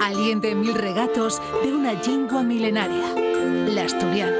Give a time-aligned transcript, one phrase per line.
[0.00, 3.14] Aliente mil regatos de una lengua milenaria,
[3.68, 4.36] la asturiana.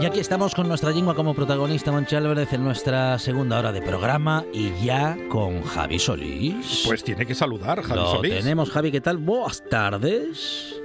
[0.00, 3.82] Y aquí estamos con nuestra lengua como protagonista, Monchi Álvarez, en nuestra segunda hora de
[3.82, 6.84] programa y ya con Javi Solís.
[6.86, 8.38] Pues tiene que saludar, Javi Lo Solís.
[8.38, 9.18] tenemos, Javi, ¿qué tal?
[9.18, 10.79] Buenas tardes.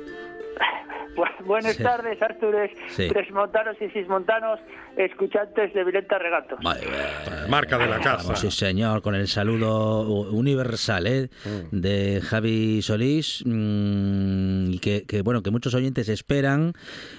[1.45, 1.83] Bu- Buenas Sí.
[1.83, 3.07] tardes, Artures, Sí.
[3.31, 4.59] Montanos y Sismontanos,
[4.97, 6.59] escuchantes de Vilenta Regatos.
[6.59, 7.49] Bien.
[7.49, 8.23] Marca de la casa.
[8.23, 11.29] Vamos, sí, señor, con el saludo universal ¿eh?
[11.71, 11.79] Mm.
[11.79, 16.73] de Javi Solís mm, y que, que, bueno que muchos oyentes esperan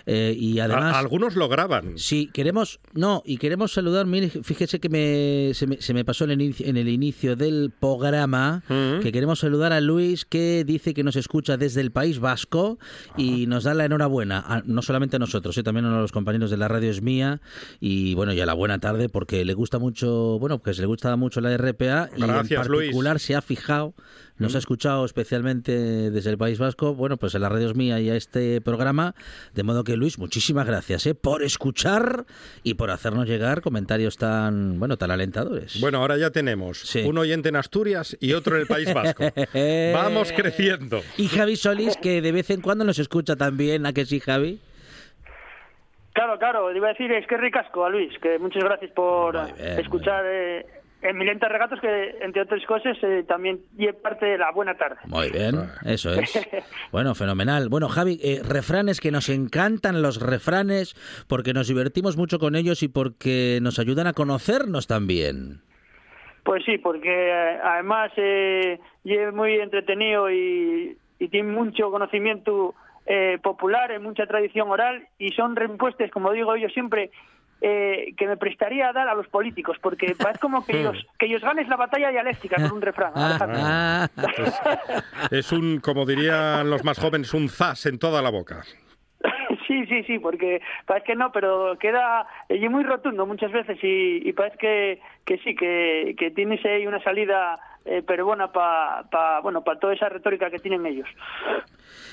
[0.06, 1.96] eh, y además A- algunos lo graban.
[1.98, 6.24] Sí, queremos, no, y queremos saludar, mire, fíjese que me, se, me, se me pasó
[6.24, 9.00] en el, inicio, en el inicio del programa, Mm.
[9.00, 12.78] que queremos saludar a Luis, que dice que nos escucha desde el País Vasco
[13.16, 14.15] y nos da la enhorabuena,
[14.46, 17.40] a- no solamente a nosotros, eh, también a los compañeros de la radio es mía,
[17.80, 21.40] y bueno, ya la buena tarde, porque le gusta mucho, bueno, pues le gusta mucho
[21.40, 22.28] la RPA, y en
[22.68, 22.86] Luis.
[22.86, 23.94] particular se ha fijado,
[24.38, 28.00] nos ha escuchado especialmente desde el País Vasco, bueno, pues en la radio es mía
[28.00, 29.14] y a este programa,
[29.54, 31.14] de modo que Luis, muchísimas gracias ¿eh?
[31.14, 32.26] por escuchar
[32.62, 35.80] y por hacernos llegar comentarios tan, bueno, tan alentadores.
[35.80, 37.02] Bueno, ahora ya tenemos Sí.
[37.06, 39.24] un oyente en Asturias y otro en el País Vasco.
[39.94, 41.00] Vamos creciendo.
[41.16, 44.60] Y Javi Solís, que de vez en cuando nos escucha también, ¿a que sí, Javi?
[46.12, 49.78] Claro, claro, iba a decir, es que ricasco a Luis, que muchas gracias por bien,
[49.80, 50.64] escuchar eh,
[51.02, 54.96] en Milenta Regatos, que entre otras cosas eh, también y parte de la buena tarde.
[55.06, 56.38] Muy bien, eso es.
[56.92, 57.68] Bueno, fenomenal.
[57.68, 60.94] Bueno, Javi, eh, refranes que nos encantan los refranes
[61.28, 65.60] porque nos divertimos mucho con ellos y porque nos ayudan a conocernos también.
[66.44, 72.74] Pues sí, porque eh, además eh, y es muy entretenido y, y tiene mucho conocimiento
[73.08, 77.12] eh, popular, eh, mucha tradición oral y son reimpuestos, como digo yo siempre,
[77.60, 81.26] eh, que me prestaría a dar a los políticos, porque parece como que ellos, que
[81.26, 83.12] ellos ganes la batalla dialéctica con un refrán.
[83.14, 83.58] Alejandro.
[83.62, 84.08] Ah,
[85.30, 88.62] Es un, como dirían los más jóvenes, un zas en toda la boca.
[89.66, 94.28] Sí, sí, sí, porque parece que no, pero queda y muy rotundo muchas veces y,
[94.28, 99.08] y parece que, que sí, que, que tienes ahí una salida eh, pero buena para
[99.10, 101.08] pa, bueno, para toda esa retórica que tienen ellos.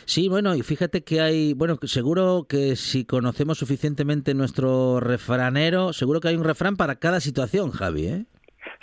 [0.05, 6.19] Sí, bueno, y fíjate que hay, bueno, seguro que si conocemos suficientemente nuestro refranero, seguro
[6.19, 8.25] que hay un refrán para cada situación, Javi, ¿eh?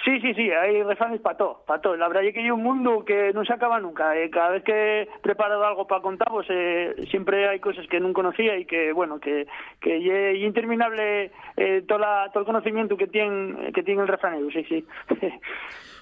[0.05, 1.97] Sí, sí, sí, hay refranes para todo, para todo.
[1.97, 4.17] La verdad es que hay un mundo que no se acaba nunca.
[4.17, 8.01] eh, cada vez que he preparado algo para contar, pues eh, siempre hay cosas que
[8.01, 9.47] no conocía y que, bueno, que,
[9.81, 14.65] que y interminable eh, toda todo el conocimiento que tiene, que tiene el refranero, sí,
[14.65, 14.85] sí.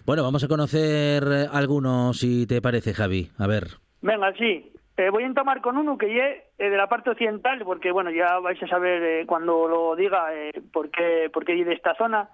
[0.06, 1.22] Bueno, vamos a conocer
[1.53, 3.28] algunos, si te parece, Javi.
[3.38, 3.65] A ver.
[4.00, 4.72] Venga, sí.
[4.97, 6.06] Eh, voy a entomar con uno que
[6.59, 10.34] eh, de la parte occidental, porque bueno, ya vais a saber eh, cuando lo diga
[10.34, 12.28] eh, por qué, por qué de esta zona.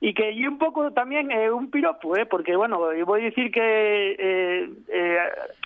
[0.00, 3.24] Y que ye un poco también eh, un piropo, eh, porque bueno, yo voy a
[3.24, 5.18] decir que eh, eh,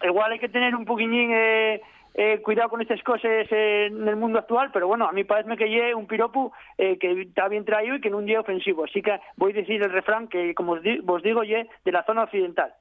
[0.06, 1.82] igual hay que tener un poquillín eh,
[2.14, 5.54] eh, cuidado con estas cosas eh, en el mundo actual, pero bueno, a mí parece
[5.56, 8.84] que ye un piropo eh, que está bien traído y que no un ye ofensivo.
[8.84, 11.92] Así que voy a decir el refrán que, como os, di- os digo, ye de
[11.92, 12.72] la zona occidental.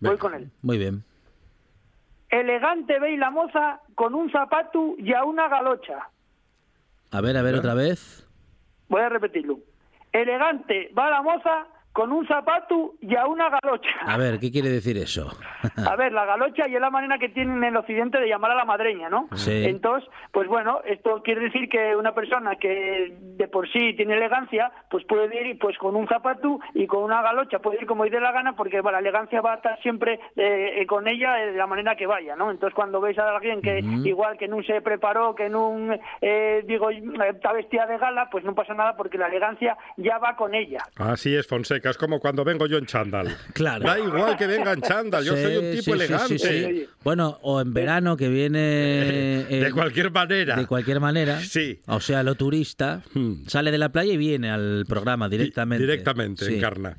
[0.00, 0.48] Voy con él.
[0.62, 1.02] Muy bien.
[2.30, 6.08] Elegante ve la moza con un zapato y a una galocha.
[7.10, 8.24] A ver, a ver, otra vez.
[8.88, 9.58] Voy a repetirlo.
[10.12, 11.66] Elegante va moza
[12.00, 13.90] con un zapato y a una galocha.
[14.06, 15.36] A ver, ¿qué quiere decir eso?
[15.86, 18.52] A ver, la galocha y es la manera que tienen en el occidente de llamar
[18.52, 19.28] a la madreña, ¿no?
[19.34, 19.66] Sí.
[19.66, 24.72] Entonces, pues bueno, esto quiere decir que una persona que de por sí tiene elegancia,
[24.90, 28.12] pues puede ir pues con un zapato y con una galocha, puede ir como ir
[28.12, 31.52] de la gana, porque bueno, la elegancia va a estar siempre eh, con ella de
[31.52, 32.50] la manera que vaya, ¿no?
[32.50, 35.76] Entonces, cuando veis a alguien que igual que no se preparó, que no,
[36.22, 40.34] eh, digo, está vestida de gala, pues no pasa nada porque la elegancia ya va
[40.34, 40.78] con ella.
[40.96, 41.89] Así es, Fonseca.
[41.90, 43.28] Es como cuando vengo yo en chándal.
[43.54, 43.84] Claro.
[43.84, 45.24] Da igual que venga en chándal.
[45.24, 46.38] Yo Sí, soy un tipo sí, sí, elegante.
[46.38, 46.86] sí, sí.
[47.04, 48.58] Bueno, o en verano que viene...
[49.50, 50.56] De eh, cualquier manera.
[50.56, 51.38] De cualquier manera.
[51.40, 51.80] Sí.
[51.86, 53.44] O sea, lo turista Hmm.
[53.46, 55.84] sale de la playa y viene al programa Di- directamente.
[55.84, 56.54] Directamente, Sí.
[56.56, 56.96] encarna.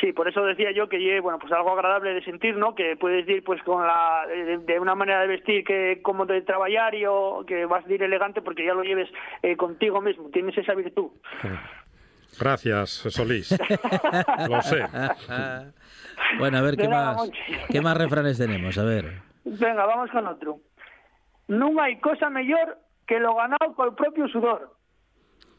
[0.00, 2.74] Sí, por eso decía yo que lle, bueno, pues algo agradable de sentir, ¿no?
[2.74, 6.42] Que puedes ir pues con la de, de una manera de vestir que como de
[6.42, 9.08] trabajar y o que vas a ir elegante porque ya lo lleves
[9.42, 11.10] eh, contigo mismo, tienes esa virtud.
[12.38, 13.50] Gracias, Solís.
[14.48, 14.82] Lo sé.
[16.38, 17.16] Bueno, a ver qué más,
[17.70, 19.22] qué más refranes tenemos, a ver.
[19.44, 20.60] Venga, vamos con otro.
[21.48, 24.74] No hay cosa mejor que lo ganado con el propio sudor.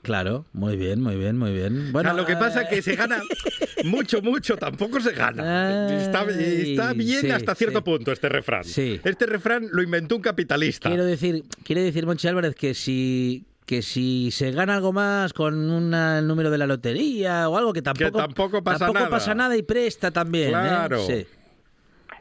[0.02, 1.92] Claro, muy bien, muy bien, muy bien.
[1.92, 3.20] Bueno, O sea, lo que pasa es que eh, se gana
[3.86, 5.90] mucho, mucho, tampoco se gana.
[5.98, 7.84] Está, está bien sí, hasta cierto sí.
[7.86, 8.64] punto este refrán.
[8.64, 9.02] Sí.
[9.04, 10.90] Este refrán lo inventó un capitalista.
[10.90, 15.70] Quiero decir, quiere decir Monchi Álvarez que si que si se gana algo más con
[15.72, 19.10] una- el número de la lotería o algo que tampoco tampoco pasa tampoco nada.
[19.10, 20.50] pasa nada y presta también.
[20.50, 20.52] ¿eh?
[20.52, 21.06] Claro.
[21.06, 21.26] Sí.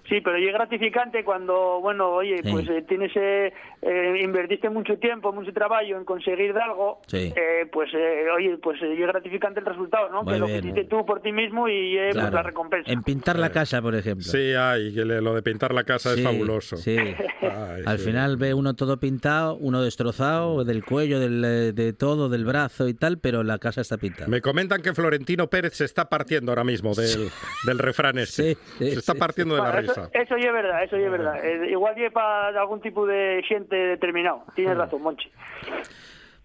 [0.09, 2.51] Sí, pero es gratificante cuando, bueno, oye, Sí.
[2.53, 7.33] pues eh, tienes, eh, eh, invertiste mucho tiempo, mucho trabajo en conseguir de algo, Sí.
[7.35, 10.23] eh, pues, eh, oye, pues eh, es gratificante el resultado, ¿no?
[10.23, 10.61] Muy que lo bien.
[10.61, 12.37] que hiciste tú por ti mismo y eh, pues Claro.
[12.37, 12.93] la recompensa.
[12.93, 14.25] En pintar la casa, por ejemplo.
[14.25, 16.77] Sí, ay, que lo de pintar la casa Sí, es fabuloso.
[16.77, 16.97] Sí.
[16.99, 18.05] Ay, Al sí.
[18.06, 22.95] final ve uno todo pintado, uno destrozado, del cuello, del, de todo, del brazo y
[22.95, 24.29] tal, pero la casa está pintada.
[24.29, 27.31] Me comentan que Florentino Pérez se está partiendo ahora mismo del,
[27.67, 28.55] del refrán este.
[28.55, 29.19] Sí, sí, se está sí.
[29.19, 29.94] partiendo de la risa.
[30.02, 31.44] Eso, eso ya es verdad, eso ya es verdad.
[31.44, 34.44] Eh, igual lleva algún tipo de gente determinado.
[34.55, 35.31] Tienes razón, Monchi.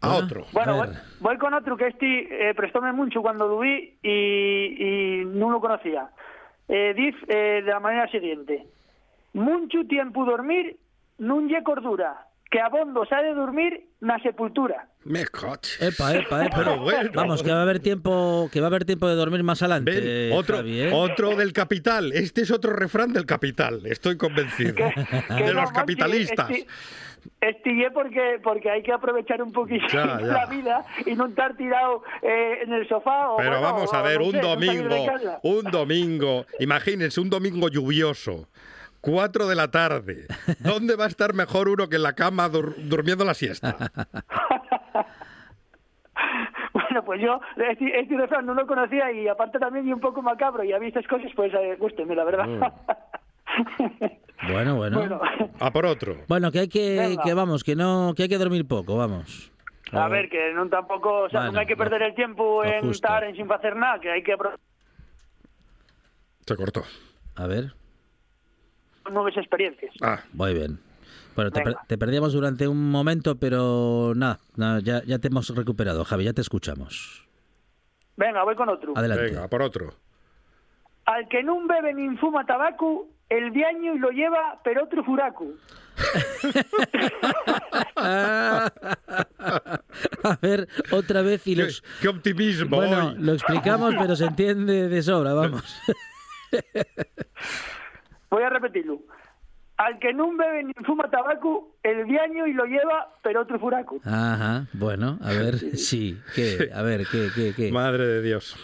[0.01, 0.45] A otro.
[0.53, 0.87] Bueno, A
[1.19, 5.59] voy, con otro que este eh, prestóme mucho cuando lo vi y, y no lo
[5.59, 6.09] conocía.
[6.67, 8.65] Eh, dice eh, de la manera siguiente.
[9.33, 10.77] Mucho tiempo dormir,
[11.19, 14.88] nun lle cordura, que abondo sa de dormir na sepultura.
[15.05, 15.87] Me coche.
[15.87, 16.57] Epa, epa, epa.
[16.57, 17.09] Pero bueno.
[17.13, 19.99] Vamos, que va a haber tiempo, que va a haber tiempo de dormir más adelante.
[19.99, 20.91] Ven, otro, Javi, ¿eh?
[20.93, 22.11] otro del capital.
[22.11, 23.85] Este es otro refrán del capital.
[23.85, 24.75] Estoy convencido.
[24.75, 24.93] Que-
[25.37, 26.49] que de no, los capitalistas.
[26.49, 26.65] esti-
[27.41, 30.19] Estigué porque porque hay que aprovechar un Ya, ya.
[30.21, 33.29] la vida y no estar tirado eh, en el sofá.
[33.31, 34.95] O, Pero bueno, vamos a ver, no un sé, domingo,
[35.43, 38.47] un domingo, imagínense, un domingo lluvioso,
[39.01, 40.27] cuatro de la tarde.
[40.59, 43.75] ¿Dónde va a estar mejor uno que en la cama dur- durmiendo la siesta?
[46.89, 50.21] Bueno, pues yo este, este refrán no lo conocía y aparte también y un poco
[50.23, 52.47] macabro y a mí estas cosas pues eh, gústenme, la verdad.
[54.47, 54.99] Bueno, bueno.
[54.99, 55.19] bueno,
[55.59, 56.15] A por otro.
[56.29, 59.51] Bueno, que hay que, que vamos, que no, que hay que dormir poco, vamos.
[59.91, 62.63] a ver, que no tampoco, o sea, Bueno, no hay que lo- perder el tiempo
[62.63, 62.91] en justo.
[62.91, 64.35] estar en sin hacer nada, que hay que
[66.45, 66.83] Se cortó.
[67.35, 67.73] A ver,
[69.11, 69.93] nuevas experiencias.
[70.01, 70.79] Ah, muy bien.
[71.39, 75.47] Bueno, te, per- te perdíamos durante un momento, pero nada, nada, ya, ya te hemos
[75.55, 77.25] recuperado, Javi, ya te escuchamos.
[78.17, 78.91] Venga, voy con otro.
[78.97, 79.23] Adelante.
[79.23, 79.93] venga, por otro.
[81.05, 85.45] Al que no bebe ni fuma tabaco, el diaño y lo lleva, pero otro furaco.
[90.23, 91.83] a ver, otra vez y Qué, los...
[92.01, 93.15] qué optimismo Bueno, hoy.
[93.19, 95.63] lo explicamos, pero se entiende de sobra, vamos.
[98.29, 98.99] Voy a repetirlo.
[99.79, 103.97] Al que no bebe ni fuma tabaco, el diaño y lo lleva, pero otro furaco.
[104.03, 106.69] Ajá, bueno, a ver, sí, ¿qué?
[106.75, 107.71] A ver, ¿qué, qué, qué?
[107.71, 108.57] Madre de Dios.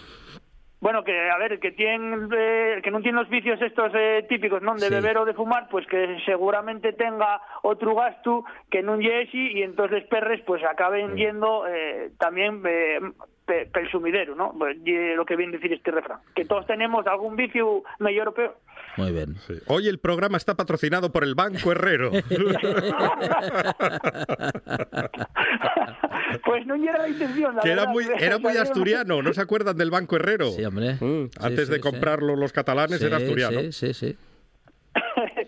[0.82, 4.26] Bueno, que a ver, el que tiene, eh, que no tiene los vicios estos eh,
[4.28, 4.76] típicos, ¿no?
[4.76, 4.94] De Sí.
[4.94, 9.64] beber o de fumar, pues que seguramente tenga otro gasto que no lle ese y
[9.64, 12.62] entonces perres pues acaben yendo eh, también
[13.48, 14.54] eh, pe- pel sumidero, ¿no?
[14.58, 14.78] Pues,
[15.16, 16.20] lo que viene decir este refrán.
[16.36, 18.58] Que todos tenemos algún vicio mayor o peor.
[18.98, 19.36] Muy bien.
[19.48, 19.56] Sí.
[19.68, 22.12] Hoy el programa está patrocinado por el Banco Herrero.
[26.46, 29.78] pues no era la intención, la que era verdad, muy, era asturiano, ¿no se acuerdan
[29.78, 30.48] del Banco Herrero?
[30.52, 30.94] Sí, hombre.
[30.96, 31.82] Mm, Sí, Antes sí, de sí.
[31.82, 33.60] comprarlo los catalanes era asturiano.
[33.62, 34.18] Sí, sí, sí.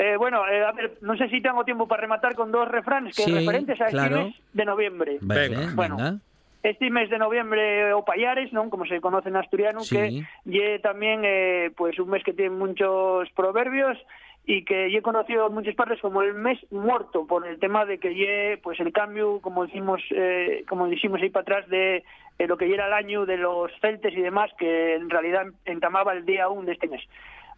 [0.00, 3.16] Eh, bueno, eh, a ver, no sé si tengo tiempo para rematar con dos refranes
[3.16, 4.26] que Sí, referentes a este claro.
[4.26, 5.18] mes de noviembre.
[5.20, 5.72] Vale, Venga.
[5.74, 6.18] venga.
[6.62, 8.68] Este mes de noviembre o payares, ¿no?
[8.68, 9.96] Como se conoce en asturiano, Sí.
[9.96, 13.96] que lle también eh, pues un mes que tiene muchos proverbios
[14.44, 17.84] y que yo he conocido en muchas partes como el mes muerto por el tema
[17.84, 22.02] de que lle pues el cambio como decimos eh, como decimos ahí para atrás de
[22.38, 26.12] eh, lo que era el año de los celtes y demás que en realidad entamaba
[26.14, 27.02] el día 1 de este mes.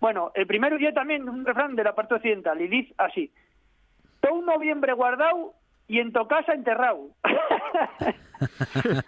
[0.00, 3.30] Bueno, el primero día también un refrán de la parte occidental y dice así:
[4.20, 5.54] todo un noviembre guardado
[5.90, 7.08] y en tu casa enterrado.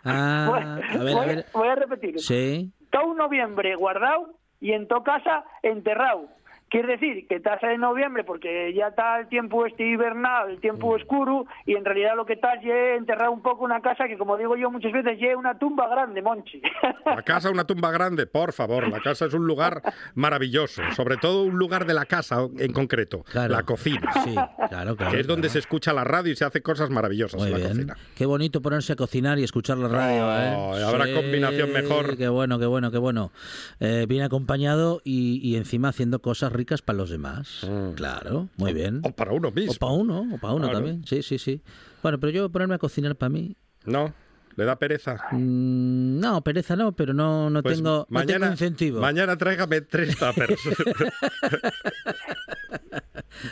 [0.04, 1.46] Ah, Voy- a ver, a voy, ver.
[1.54, 2.20] voy a repetir.
[2.20, 2.70] Sí.
[2.90, 6.26] Todo noviembre guardado y en tu casa enterrado.
[6.72, 10.88] Quiere decir que estás en noviembre porque ya está el tiempo este invernal, el tiempo
[10.88, 14.38] oscuro, y en realidad lo que estás es enterrar un poco una casa que, como
[14.38, 16.62] digo yo muchas veces, es una tumba grande, Monchi.
[17.04, 18.88] La casa, una tumba grande, por favor.
[18.88, 19.82] La casa es un lugar
[20.14, 23.52] maravilloso, sobre todo un lugar de la casa en concreto, Claro.
[23.52, 24.10] la cocina.
[24.24, 24.34] Sí,
[24.70, 25.12] claro, claro.
[25.12, 25.52] Que es donde claro.
[25.52, 27.68] se escucha la radio y se hace cosas maravillosas Muy en la bien.
[27.72, 27.96] cocina.
[28.16, 30.26] Qué bonito ponerse a cocinar y escuchar la radio.
[30.26, 30.84] Oh, ¿eh?
[30.84, 32.16] habrá combinación mejor.
[32.16, 33.30] Qué bueno, qué bueno, qué bueno.
[33.78, 37.66] Eh, bien acompañado y, y encima haciendo cosas ricas para los demás.
[37.96, 39.00] Claro, muy bien.
[39.04, 39.72] O para uno mismo.
[39.72, 40.78] O para uno, o para uno Claro.
[40.78, 41.04] también.
[41.06, 41.60] Sí, sí, sí.
[42.02, 43.56] Bueno, pero yo ponerme a cocinar para mí.
[43.84, 44.14] No,
[44.56, 45.16] le da pereza.
[45.32, 49.00] mm, no, pereza no, pero no, no, Pues tengo, no mañana, tengo incentivo.
[49.00, 50.60] Mañana tráigame tres tuppers.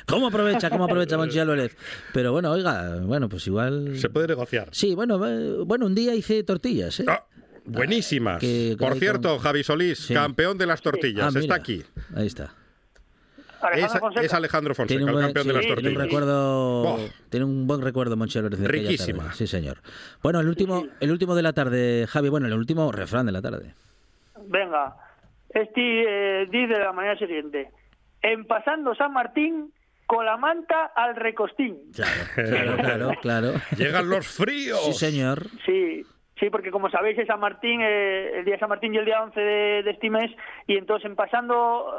[0.07, 0.71] ¿Cómo aprovecha?
[0.71, 1.77] ¿Cómo aprovecha Monchi Álvarez?
[2.13, 3.99] Pero bueno, oiga, bueno, pues igual.
[3.99, 4.69] se puede negociar.
[4.73, 7.07] Sí, bueno, eh, bueno, un día hice tortillas, ¿eh?
[7.09, 7.25] Ah,
[7.65, 8.39] buenísimas.
[8.41, 10.15] Que- que Por cierto, con- Javi Solís, Sí.
[10.15, 11.83] campeón de las tortillas, Ah, está aquí.
[12.15, 12.55] Ahí está.
[13.63, 16.05] Alejandro Es, Alejandro Fonseca, Tiene un, el buen, campeón sí, de las tiene un tortillas.
[16.05, 16.99] recuerdo,
[17.29, 18.17] tiene un buen recuerdo
[18.69, 19.25] Riquísima.
[19.25, 19.37] tarde.
[19.37, 19.79] Sí, señor.
[20.23, 23.43] Bueno, el último, el último de la tarde, Javi, bueno, el último refrán de la
[23.43, 23.75] tarde.
[24.47, 24.97] Venga,
[25.51, 27.71] este eh, dice de la manera siguiente.
[28.23, 29.73] En pasando San Martín,
[30.07, 31.77] con la manta al recostín.
[31.95, 33.53] Claro, claro, claro, claro.
[33.77, 34.81] Llegan los fríos.
[34.85, 35.47] Sí, señor.
[35.65, 36.05] Sí,
[36.41, 39.05] sí, porque como sabéis es San Martín, eh, el día de San Martín y el
[39.05, 40.31] día 11 de, de este mes,
[40.67, 41.95] y entonces en pasando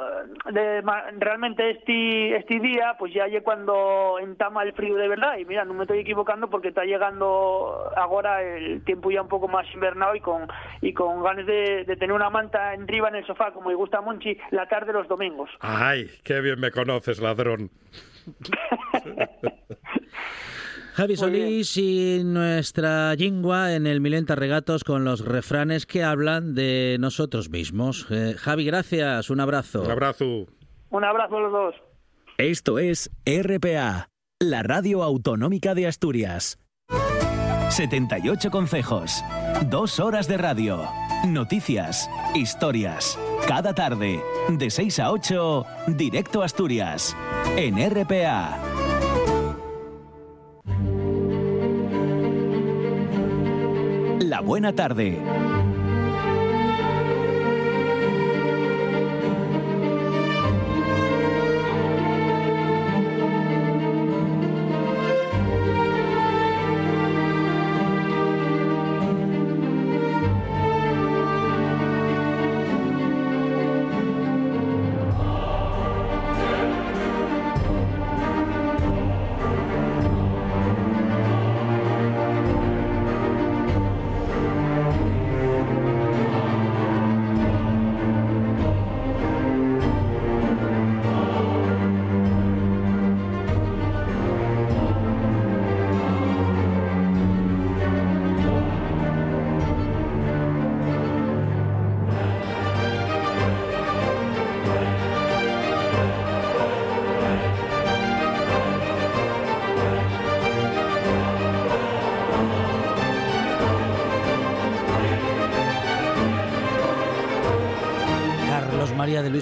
[0.48, 0.82] eh, de
[1.20, 5.64] realmente este, este día, pues ya es cuando entama el frío de verdad, y mira,
[5.64, 10.16] no me estoy equivocando porque está llegando ahora el tiempo ya un poco más invernado
[10.16, 10.48] y con
[10.82, 14.00] y con ganas de, de tener una manta arriba en el sofá, como le gusta
[14.00, 15.50] a Monchi, la tarde los domingos.
[15.60, 17.70] Ay, qué bien me conoces, ladrón.
[20.94, 26.98] Javi Solís y nuestra lingua en el Milenta Regatos con los refranes que hablan de
[27.00, 28.08] nosotros mismos.
[28.10, 29.84] Eh, Javi, gracias, un abrazo.
[29.84, 30.46] Un abrazo.
[30.90, 31.76] Un abrazo a los dos.
[32.38, 36.60] Esto es RPA, la radio autonómica de Asturias.
[37.70, 39.24] 78 consejos,
[39.70, 40.84] dos horas de radio,
[41.26, 43.18] noticias, historias.
[43.48, 47.16] Cada tarde, de 6 a 8, directo a Asturias,
[47.56, 48.81] en RPA.
[54.44, 55.61] Buena tarde.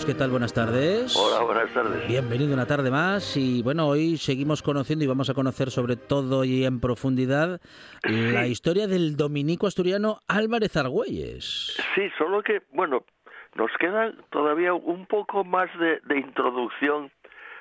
[0.10, 0.32] ¿Qué tal?
[0.32, 1.16] Buenas tardes.
[1.16, 2.08] Hola, buenas tardes.
[2.08, 6.44] Bienvenido una tarde más y bueno, hoy seguimos conociendo y vamos a conocer sobre todo
[6.44, 7.62] y en profundidad
[8.04, 11.78] la historia del dominico asturiano Álvarez Argüelles.
[11.94, 13.04] Sí, solo que, bueno,
[13.54, 17.12] nos queda todavía un poco más de, de introducción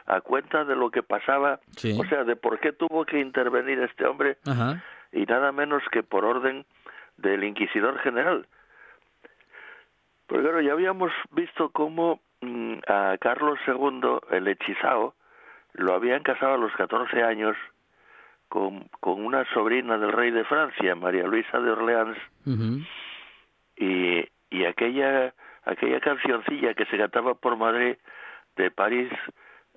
[0.06, 1.98] a cuenta de lo que pasaba, Sí.
[2.00, 4.82] o sea, de por qué tuvo que intervenir este hombre Ajá.
[5.12, 6.64] y nada menos que por orden
[7.18, 8.46] del inquisidor general.
[10.26, 12.20] Porque claro, ya habíamos visto cómo
[12.86, 15.14] a Carlos II, el hechizado,
[15.74, 17.56] lo habían casado a los 14 años
[18.48, 22.18] con, con una sobrina del rey de Francia, María Luisa de Orleans,
[23.76, 27.96] y, y aquella aquella cancioncilla que se cantaba por Madrid
[28.56, 29.10] de París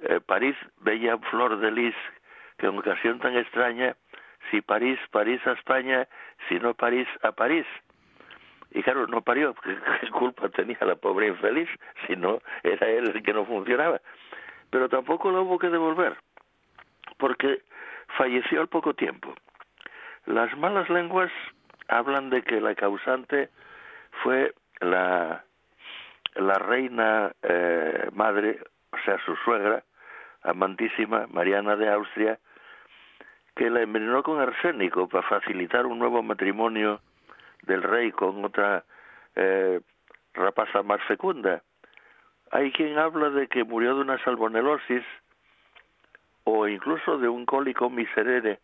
[0.04, 1.96] eh, París bella flor de lis
[2.58, 3.96] que en ocasión tan extraña
[4.50, 6.08] si París París a España
[6.48, 7.66] si no París a París
[8.72, 11.70] y claro no parió ¿qué, qué culpa tenía la pobre infeliz
[12.08, 14.02] si no era él el que no funcionaba
[14.70, 16.18] pero tampoco lo hubo que devolver
[17.22, 17.62] porque
[18.18, 19.34] falleció al poco tiempo.
[20.26, 21.32] Las malas lenguas
[21.88, 23.50] hablan de que la causante
[24.24, 25.44] fue la,
[26.36, 28.60] la reina eh, madre,
[28.92, 29.84] o sea, su suegra,
[30.44, 32.40] amantísima, Mariana de Austria,
[33.56, 37.02] que la envenenó con arsénico para facilitar un nuevo matrimonio
[37.64, 38.84] del rey con otra
[39.36, 39.82] eh,
[40.34, 41.62] rapaza más fecunda.
[42.52, 45.04] Hay quien habla de que murió de una salmonelosis
[46.44, 48.60] o incluso de un cólico miserere,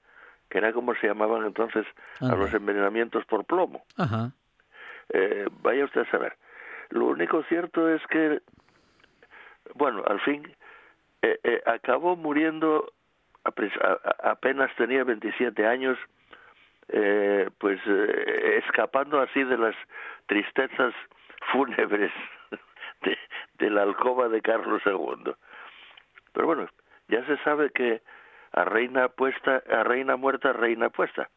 [0.50, 1.86] que era como se llamaban entonces
[2.20, 3.84] a los envenenamientos por plomo.
[3.98, 4.32] Ajá.
[5.10, 6.36] Eh, vaya usted a saber.
[6.90, 8.42] Lo único cierto es que,
[9.76, 10.44] bueno, al fin
[11.22, 12.92] eh, eh, acabó muriendo,
[14.24, 15.98] apenas tenía 27 años,
[17.60, 19.76] pues escapando así de las
[20.28, 20.94] tristezas
[21.52, 22.12] fúnebres
[23.02, 23.18] de,
[23.60, 25.34] de la alcoba de Carlos II.
[26.34, 26.68] Pero bueno,
[27.08, 28.02] ya se sabe que
[28.52, 31.30] a reina puesta, a reina muerta, reina puesta.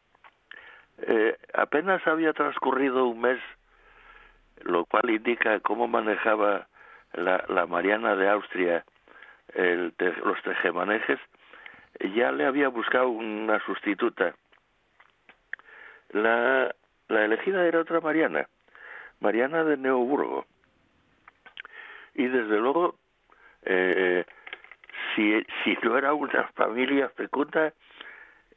[0.99, 3.39] Eh, apenas había transcurrido un mes,
[4.61, 6.67] lo cual indica cómo manejaba
[7.13, 8.85] la, la Mariana de Austria
[9.53, 9.93] el,
[10.23, 11.19] los tejemanejes,
[12.15, 14.33] ya le había buscado una sustituta.
[16.11, 16.73] La,
[17.07, 18.47] la elegida era otra Mariana,
[19.19, 20.45] Mariana de Neuburgo.
[22.15, 22.95] Y desde luego,
[23.63, 24.25] eh,
[25.15, 27.73] si, si no era una familia fecunda,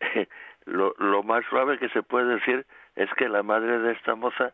[0.66, 4.52] lo, lo más suave que se puede decir es que la madre de esta moza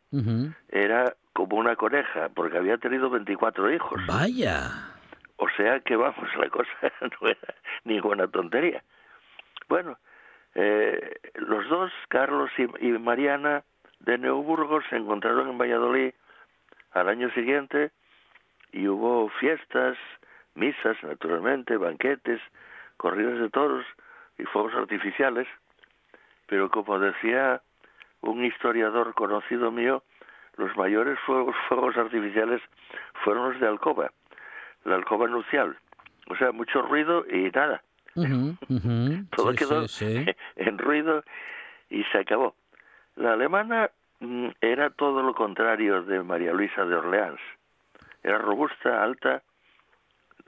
[0.71, 4.01] era como una coneja, porque había tenido 24 hijos.
[4.07, 4.91] Vaya.
[5.37, 6.71] O sea que, vamos, la cosa
[7.21, 7.55] no era
[7.85, 8.83] ninguna tontería.
[9.69, 9.99] Bueno,
[10.55, 13.63] eh, los dos, Carlos y, y Mariana
[14.01, 16.13] de Neuburgo, se encontraron en Valladolid
[16.93, 17.91] al año siguiente
[18.73, 19.97] y hubo fiestas,
[20.55, 22.41] misas, naturalmente, banquetes,
[22.97, 23.85] corridas de toros
[24.39, 25.47] y fuegos artificiales,
[26.47, 27.63] pero como decía
[28.23, 30.03] un historiador conocido mío,
[30.57, 32.61] los mayores fuegos, fuegos artificiales
[33.25, 34.11] fueron los de alcoba,
[34.85, 35.77] la alcoba nupcial.
[36.29, 37.83] O sea, mucho ruido y nada.
[39.37, 39.87] Todo quedó
[40.57, 41.25] en ruido
[41.89, 42.55] y se acabó.
[43.17, 47.41] La alemana mm, era todo lo contrario de María Luisa de Orleans.
[48.23, 49.43] Era robusta, alta,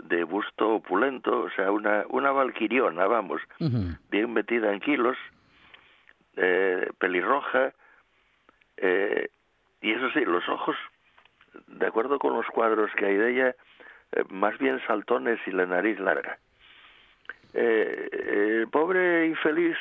[0.05, 3.41] de busto opulento, o sea, una, una valquiriona, vamos,
[4.11, 5.17] bien metida en kilos,
[6.37, 7.73] eh, pelirroja,
[8.77, 9.29] eh,
[9.81, 10.77] y eso sí, los ojos,
[11.67, 13.57] de acuerdo con los cuadros que hay de ella,
[14.13, 16.39] eh, más bien saltones y la nariz larga.
[17.53, 19.77] El pobre infeliz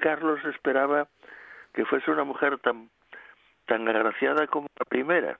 [0.00, 1.08] Carlos esperaba
[1.72, 2.90] que fuese una mujer tan,
[3.66, 5.38] tan agraciada como la primera,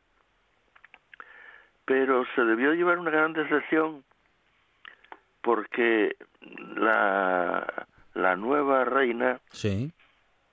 [1.84, 4.04] pero se debió llevar una gran decepción
[5.42, 6.16] porque
[6.76, 9.92] la, la nueva reina sí.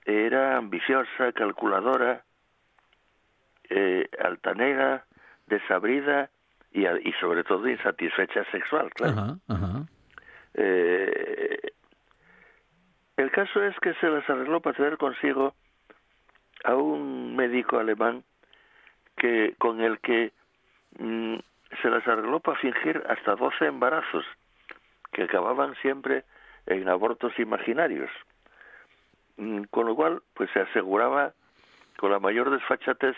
[0.04, 2.24] era ambiciosa, calculadora,
[3.68, 5.04] eh, altanera,
[5.46, 6.28] desabrida
[6.72, 9.38] y, y sobre todo insatisfecha sexual, claro.
[10.54, 11.72] Eh,
[13.16, 15.54] el caso es que se las arregló para tener consigo
[16.64, 18.24] a un médico alemán
[19.16, 20.32] que con el que
[20.98, 21.36] mm,
[21.82, 24.24] se las arregló para fingir hasta 12 embarazos
[25.12, 26.24] que acababan siempre
[26.66, 28.10] en abortos imaginarios.
[29.36, 31.32] Mm, con lo cual, pues se aseguraba
[31.96, 33.16] con la mayor desfachatez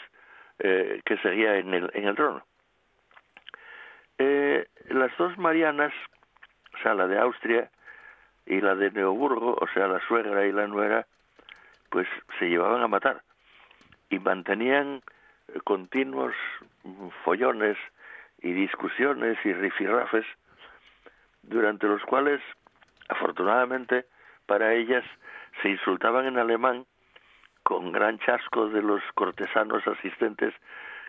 [0.59, 2.45] eh, que seguía en el, en el trono.
[4.19, 5.93] Eh, las dos Marianas,
[6.85, 7.71] la de Austria
[8.47, 11.07] y la de Neoburgo, o sea, la suegra y la nuera,
[11.91, 13.23] pues se llevaban a matar
[14.11, 15.03] y mantenían
[15.49, 16.35] eh, continuos
[17.25, 17.77] follones
[18.43, 20.27] y discusiones y rifirrafes
[21.43, 22.41] durante los cuales,
[23.09, 24.05] afortunadamente
[24.47, 25.05] para ellas,
[25.63, 26.87] se insultaban en alemán
[27.63, 30.53] con gran chasco de los cortesanos asistentes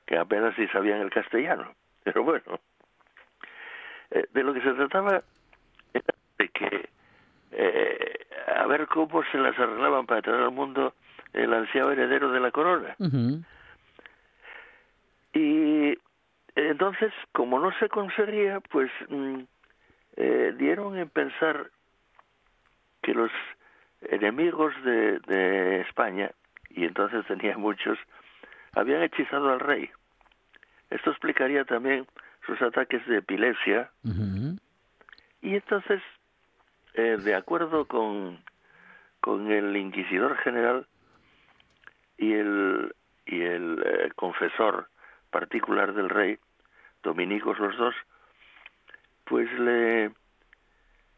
[0.06, 1.74] que apenas si sabían el castellano.
[2.04, 2.60] Pero bueno,
[4.12, 5.24] eh, de lo que se trataba
[6.54, 6.89] que
[7.52, 10.94] eh, a ver cómo se las arreglaban para traer al mundo
[11.34, 12.96] el ansiado heredero de la corona.
[15.34, 15.98] Y
[16.56, 19.39] entonces, como no se conseguía, pues mm,
[20.18, 21.72] eh, dieron en pensar
[23.02, 23.32] que los
[24.02, 26.32] enemigos de, de España,
[26.70, 27.98] y entonces tenía muchos,
[28.74, 29.89] habían hechizado al rey.
[30.89, 32.06] Esto explicaría también
[32.46, 33.89] sus ataques de epilepsia.
[35.42, 36.02] Y entonces,
[36.93, 38.39] eh, de acuerdo con,
[39.19, 40.88] con el inquisidor general
[42.17, 44.88] y el, y el eh, confesor
[45.32, 46.38] particular del rey,
[47.01, 47.95] dominicos los dos,
[49.25, 50.12] pues le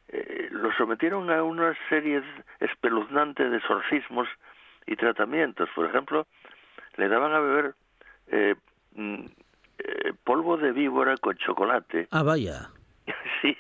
[0.08, 2.22] eh, lo sometieron a una serie
[2.60, 4.28] espeluznante de exorcismos
[4.86, 5.70] y tratamientos.
[5.76, 6.28] Por ejemplo,
[6.98, 7.76] le daban a beber
[8.28, 8.56] eh,
[8.94, 9.26] mm,
[9.80, 12.08] eh, polvo de víbora con chocolate.
[12.12, 12.70] Ah, vaya.
[13.42, 13.58] sí.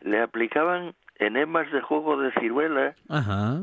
[0.00, 2.94] Le aplicaban enemas de jugo de ciruela.
[3.08, 3.60] Ajá.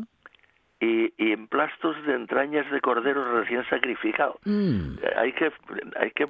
[0.79, 4.39] Y, y emplastos de entrañas de cordero recién sacrificado.
[4.45, 4.95] Mm.
[5.17, 5.51] Hay que
[5.99, 6.27] hay que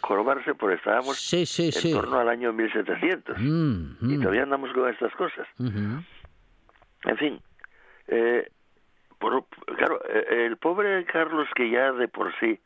[0.00, 1.92] jorobarse porque estábamos Sí, sí, en sí.
[1.92, 4.20] torno al año 1700 Mm, y mm.
[4.20, 5.46] todavía andamos con estas cosas.
[5.58, 7.40] En fin,
[8.08, 8.48] eh,
[9.18, 9.46] por-
[9.76, 12.58] claro, eh, el pobre Carlos, que ya de por sí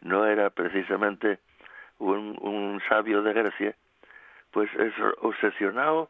[0.00, 1.38] no era precisamente
[1.98, 3.76] un, un sabio de Grecia,
[4.50, 6.08] pues es obsesionado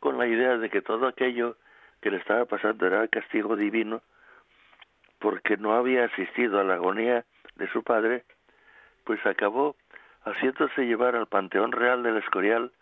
[0.00, 1.56] con la idea de que todo aquello
[2.00, 4.02] que le estaba pasando era castigo divino,
[5.18, 7.24] porque no había asistido a la agonía
[7.56, 8.24] de su padre,
[9.04, 9.76] pues acabó
[10.24, 12.72] haciéndose llevar al Panteón Real del Escorial,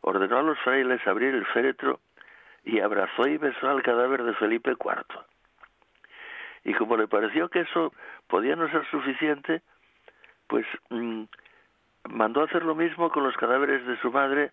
[0.00, 2.00] ordenó a los frailes abrir el féretro
[2.64, 5.20] y abrazó y besó al cadáver de Felipe IV.
[6.64, 7.92] Y como le pareció que eso
[8.28, 9.62] podía no ser suficiente,
[10.46, 11.24] pues mm,
[12.10, 14.52] mandó hacer lo mismo con los cadáveres de su madre,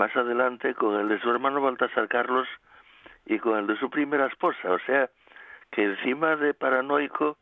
[0.00, 2.48] más adelante con el de su hermano Baltasar Carlos
[3.26, 4.72] y con el de su primera esposa.
[4.72, 5.10] O sea,
[5.70, 7.36] que encima de paranoico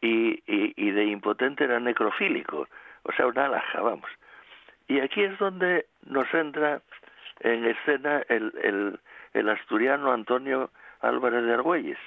[0.00, 2.68] y, y, y de impotente era necrofílico.
[3.02, 4.08] O sea, una alhaja, vamos.
[4.86, 6.80] Y aquí es donde nos entra
[7.40, 9.00] en escena el, el,
[9.32, 11.98] el asturiano Antonio Álvarez de Argüelles,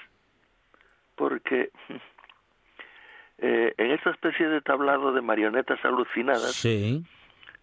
[1.15, 1.69] porque
[3.39, 7.03] eh, en esta especie de tablado de marionetas alucinadas, Sí.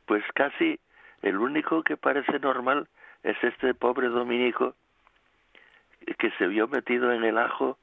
[0.04, 0.78] pues casi
[1.22, 2.88] el único que parece normal
[3.22, 4.74] es este pobre dominico
[6.18, 7.78] que se vio metido en el ajo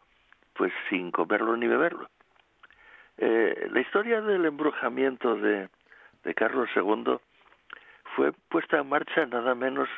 [0.54, 2.10] pues sin comerlo ni beberlo.
[3.18, 5.70] Eh, la historia del embrujamiento de,
[6.24, 7.18] de Carlos II
[8.16, 9.90] fue puesta en marcha nada menos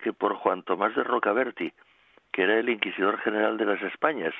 [0.00, 1.72] que por Juan Tomás de Rocaberti,
[2.32, 4.34] que era el inquisidor general de las Españas,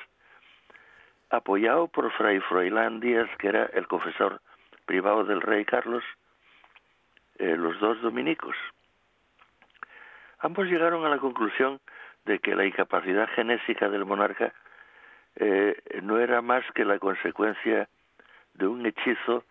[1.29, 4.41] apoyado por Fray Froilán Díaz, que era el confesor
[4.85, 6.03] privado del rey Carlos,
[7.41, 8.55] eh, los dos dominicos.
[10.41, 11.79] Ambos llegaron a la conclusión
[12.25, 14.53] de que la incapacidad genésica del monarca
[15.37, 17.89] eh, no era más que la consecuencia
[18.53, 19.43] de un hechizo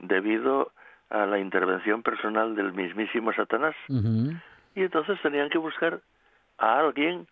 [0.00, 0.72] debido
[1.08, 3.74] a la intervención personal del mismísimo Satanás.
[3.88, 6.00] Y entonces tenían que buscar
[6.58, 7.26] a alguien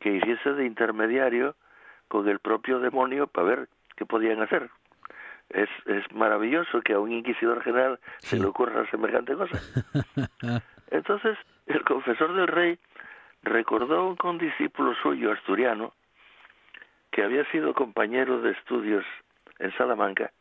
[0.00, 1.56] que hiciese de intermediario
[2.08, 4.70] con el propio demonio para ver qué podían hacer.
[5.50, 9.60] Es, es maravilloso que a un inquisidor general se le ocurra semejante cosa.
[10.90, 12.78] Entonces, el confesor del rey
[13.42, 15.92] recordó con un discípulo suyo asturiano
[17.10, 19.04] que había sido compañero de estudios
[19.58, 20.32] en Salamanca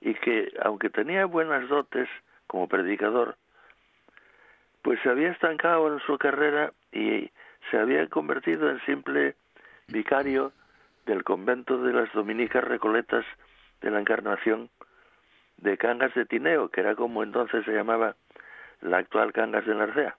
[0.00, 2.08] y que, aunque tenía buenas dotes
[2.46, 3.36] como predicador,
[4.82, 7.30] pues se había estancado en su carrera y
[7.70, 9.36] se había convertido en simple
[9.88, 10.52] vicario
[11.06, 13.24] del convento de las dominicas recoletas
[13.82, 14.70] de la Encarnación
[15.58, 18.16] de Cangas de Tineo, que era como entonces se llamaba
[18.80, 20.16] la actual Cangas de Narcea.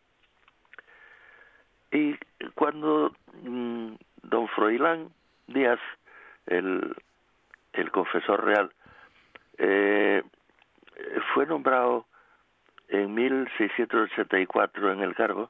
[1.91, 2.17] Y
[2.55, 5.09] cuando mm, don Froilán
[5.47, 5.79] Díaz,
[6.47, 6.95] el,
[7.73, 8.71] el confesor real,
[9.57, 10.23] eh,
[11.33, 12.05] fue nombrado
[12.87, 15.49] en 1684 en el cargo,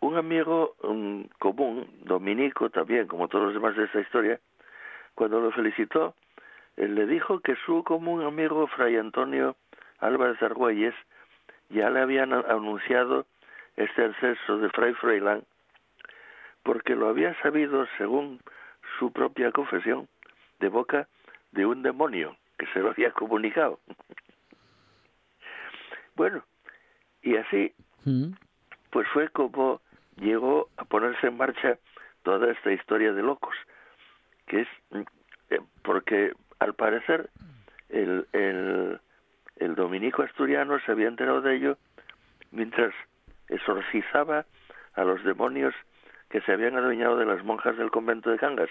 [0.00, 4.40] un amigo um, común, dominico también, como todos los demás de esta historia,
[5.14, 6.14] cuando lo felicitó,
[6.76, 9.56] él le dijo que su común amigo Fray Antonio
[9.98, 10.94] Álvarez Argüelles
[11.68, 13.26] ya le habían anunciado
[13.76, 15.44] este ascenso de Fray Froilán,
[16.62, 18.40] porque lo había sabido, según
[18.98, 20.08] su propia confesión,
[20.60, 21.08] de boca
[21.52, 23.80] de un demonio que se lo había comunicado.
[26.16, 26.44] bueno,
[27.22, 27.72] y así
[28.04, 28.34] Ujú.
[28.90, 29.80] pues fue como
[30.16, 31.78] llegó a ponerse en marcha
[32.22, 33.54] toda esta historia de locos,
[34.46, 35.00] que es mm,
[35.50, 36.32] eh, porque
[36.62, 37.30] al parecer
[37.88, 39.00] el, el,
[39.56, 41.78] el dominico asturiano se había enterado de ello
[42.50, 42.92] mientras
[43.48, 44.46] exorcizaba
[44.94, 45.74] a los demonios
[46.30, 48.70] que se habían adueñado de las monjas del convento de Cangas,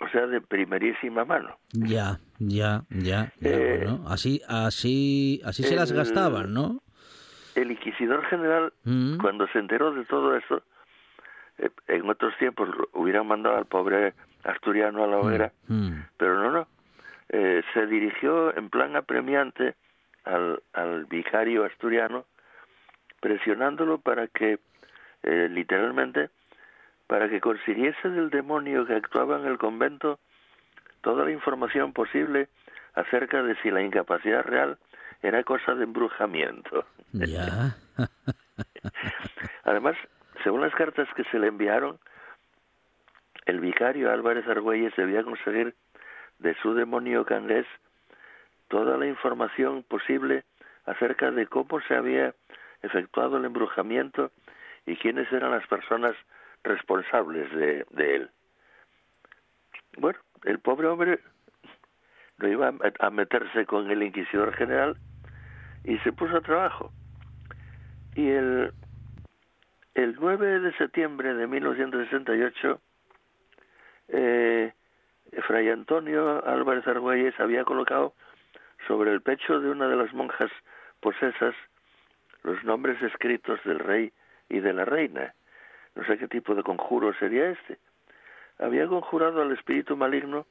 [0.00, 1.56] o sea, de primerísima mano.
[1.72, 4.04] Ya, ya, ya, ya, Eh, bueno.
[4.08, 6.80] Así, así, así se las el- gastaban, ¿no?
[7.54, 9.18] El inquisidor general Mm.
[9.18, 10.62] cuando se enteró de todo esto,
[11.58, 14.12] eh, en otros tiempos hubieran mandado al pobre
[14.44, 16.00] asturiano a la hoguera, Mm.
[16.16, 16.68] pero no, no.
[17.30, 19.74] Eh, se dirigió en plan apremiante
[20.24, 22.26] al, al vicario asturiano,
[23.20, 24.58] presionándolo para que,
[25.22, 26.30] eh, literalmente,
[27.06, 30.18] para que consiguiese del demonio que actuaba en el convento
[31.00, 32.48] toda la información posible
[32.94, 34.78] acerca de si la incapacidad real
[35.22, 36.84] era cosa de embrujamiento.
[37.12, 37.74] Ya.
[39.64, 39.96] Además,
[40.42, 41.98] según las cartas que se le enviaron,
[43.46, 45.74] el vicario Álvarez Argüelles debía conseguir
[46.38, 47.66] de su demonio cangués
[48.68, 50.44] toda la información posible
[50.86, 52.34] acerca de cómo se había
[52.82, 54.30] efectuado el embrujamiento
[54.86, 56.14] y quiénes eran las personas
[56.62, 58.30] responsables de, de él.
[59.96, 61.20] Bueno, el pobre hombre
[62.38, 64.96] no iba a meterse con el inquisidor general
[65.84, 66.90] y se puso a trabajo.
[68.14, 68.72] Y el,
[69.94, 72.80] el 9 de septiembre de 1968,
[74.08, 74.72] eh,
[75.46, 78.14] Fray Antonio Álvarez Argüelles había colocado
[78.86, 80.50] sobre el pecho de una de las monjas
[81.00, 81.54] posesas
[82.42, 84.12] los nombres escritos del rey
[84.48, 85.34] y de la reina.
[85.94, 87.78] No sé qué tipo de conjuro sería este.
[88.58, 90.46] Había conjurado al espíritu maligno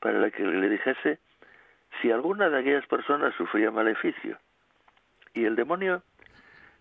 [0.00, 1.18] para que le dijese
[2.00, 4.38] si alguna de aquellas personas sufría maleficio.
[5.34, 6.02] Y el demonio,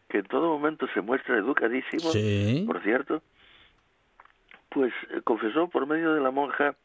[0.09, 2.11] que en todo momento se muestra educadísimo,
[2.67, 3.23] por cierto,
[4.73, 6.75] pues eh, confesó por medio de la monja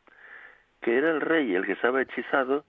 [0.81, 2.65] que era el rey el que estaba hechizado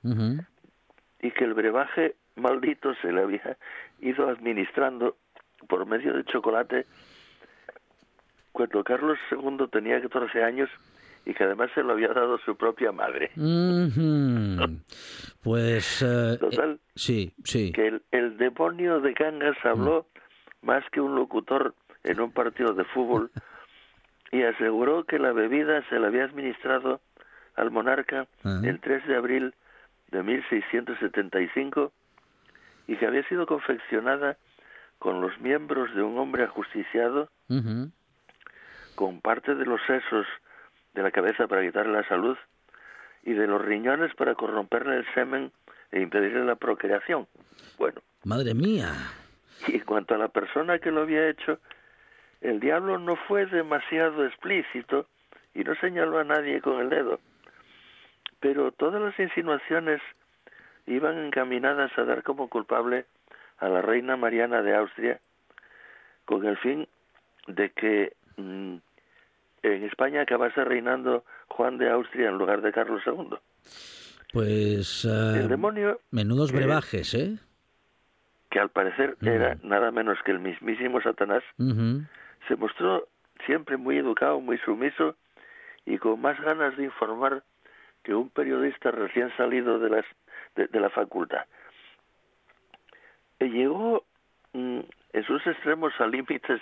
[1.21, 3.57] y que el brebaje maldito se le había
[3.99, 5.17] ido administrando
[5.67, 6.85] por medio de chocolate
[8.51, 10.69] cuando Carlos II tenía 14 años
[11.25, 13.29] y que además se lo había dado su propia madre.
[15.43, 16.01] Pues...
[16.01, 17.71] Eh, Total, eh, sí, sí.
[17.71, 20.07] Que el, demonio de Cangas habló
[20.61, 20.65] mm.
[20.65, 23.29] más que un locutor en un partido de fútbol
[24.31, 27.01] y aseguró que la bebida se la había administrado
[27.55, 29.53] al monarca el 3 de abril
[30.11, 31.91] de 1675
[32.87, 34.37] y que había sido confeccionada
[34.97, 37.29] con los miembros de un hombre ajusticiado,
[38.95, 40.25] con parte de los sesos
[40.93, 42.37] de la cabeza para quitarle la salud
[43.23, 45.51] y de los riñones para corromperle el semen
[45.91, 47.27] e impedirle la procreación.
[47.77, 48.01] Bueno.
[48.23, 48.91] Madre mía.
[49.67, 51.59] Y en cuanto a la persona que lo había hecho,
[52.41, 55.07] el diablo no fue demasiado explícito
[55.53, 57.19] y no señaló a nadie con el dedo.
[58.39, 60.01] Pero todas las insinuaciones
[60.87, 63.05] iban encaminadas a dar como culpable
[63.57, 65.19] a la reina Mariana de Austria
[66.25, 66.87] con el fin
[67.47, 68.75] de que mm,
[69.63, 73.37] en España acabase reinando Juan de Austria en lugar de Carlos II.
[74.31, 77.37] Pues el eh, demonio menudos brebajes, ¿eh?
[78.51, 81.43] Que al parecer era nada menos que el mismísimo Satanás.
[82.47, 83.07] Se mostró
[83.45, 85.15] siempre muy educado, muy sumiso
[85.85, 87.43] y con más ganas de informar
[88.03, 90.05] que un periodista recién salido de, las,
[90.55, 91.45] de, la facultad.
[93.39, 94.05] Y llegó
[94.53, 94.79] mm,
[95.13, 96.61] en sus extremos a límites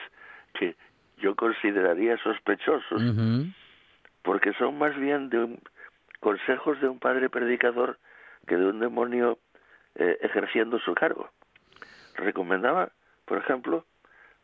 [0.53, 0.75] que
[1.17, 3.01] yo consideraría sospechosos,
[4.23, 5.59] porque son más bien de
[6.19, 7.97] consejos de un padre predicador
[8.45, 9.39] que de un demonio
[9.95, 11.29] eh, ejerciendo su cargo.
[12.15, 12.91] Recomendaba,
[13.25, 13.85] por ejemplo,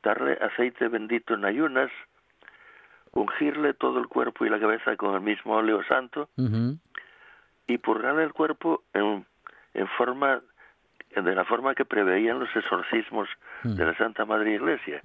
[0.04, 1.90] darle aceite bendito en ayunas,
[3.12, 6.30] ungirle todo el cuerpo y la cabeza con el mismo óleo santo
[7.68, 9.26] y purgarle el cuerpo en,
[9.74, 10.42] en forma
[11.16, 13.30] de la forma que preveían los exorcismos
[13.64, 15.00] de la Santa Madre Iglesia.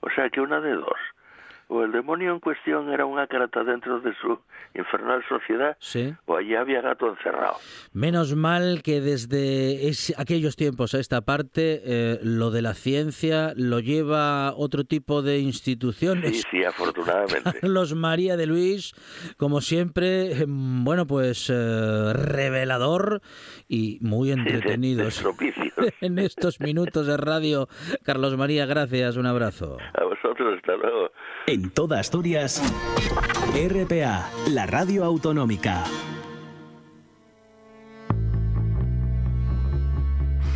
[0.00, 0.98] O sea que una de dos.
[1.72, 4.40] O el demonio en cuestión era un ácrata dentro de su
[4.74, 5.76] infernal sociedad,
[6.26, 7.54] o allí había gato encerrado.
[7.92, 13.78] Menos mal que desde aquellos tiempos a esta parte eh, lo de la ciencia lo
[13.78, 16.42] lleva otro tipo de instituciones.
[16.42, 17.52] Sí, sí, afortunadamente.
[17.62, 18.92] Los María de Luis,
[19.36, 23.20] como siempre, em, bueno, pues eh, revelador
[23.68, 25.24] y muy entretenidos
[26.00, 27.68] en estos minutos de radio.
[28.04, 29.78] Carlos María, gracias, un abrazo.
[29.94, 31.10] A vosotros, hasta luego.
[31.46, 32.62] En toda Asturias,
[33.54, 35.84] RPA, la radio autonómica.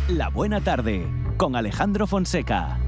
[0.07, 1.05] La buena tarde,
[1.37, 2.79] con Alejandro Fonseca.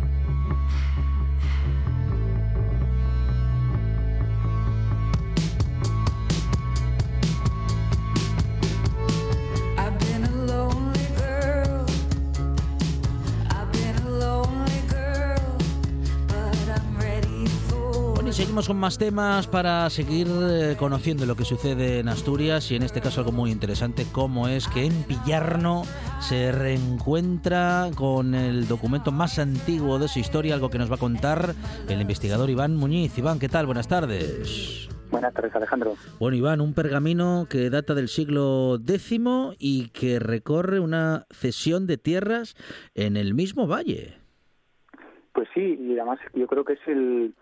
[18.38, 22.84] Seguimos con más temas para seguir eh, conociendo lo que sucede en Asturias y en
[22.84, 25.82] este caso algo muy interesante, como es que en Pillarno
[26.20, 31.00] se reencuentra con el documento más antiguo de su historia, algo que nos va a
[31.00, 31.56] contar
[31.90, 33.18] el investigador Iván Muñiz.
[33.18, 33.66] Iván, ¿qué tal?
[33.66, 34.88] Buenas tardes.
[35.10, 35.96] Buenas tardes, Alejandro.
[36.20, 39.20] Bueno, Iván, un pergamino que data del siglo X
[39.58, 42.54] y que recorre una cesión de tierras
[42.94, 44.14] en el mismo valle.
[45.34, 47.34] Pues sí, y además yo creo que es el,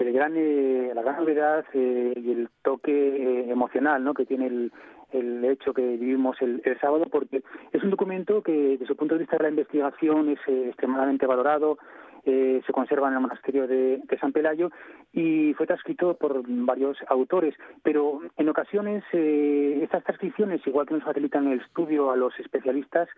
[0.00, 4.14] el gran, eh, la gran novedad eh, y el toque eh, emocional ¿no?
[4.14, 4.72] que tiene el,
[5.12, 9.20] el hecho que vivimos el, sábado, porque es un documento que desde el punto de
[9.20, 11.78] vista de la investigación es extremadamente valorado,
[12.24, 14.70] eh, se conserva en el monasterio de, San Pelayo
[15.14, 17.54] y fue transcrito por varios autores.
[17.82, 23.08] Pero en ocasiones eh, estas transcripciones, igual que nos facilitan el estudio a los especialistas,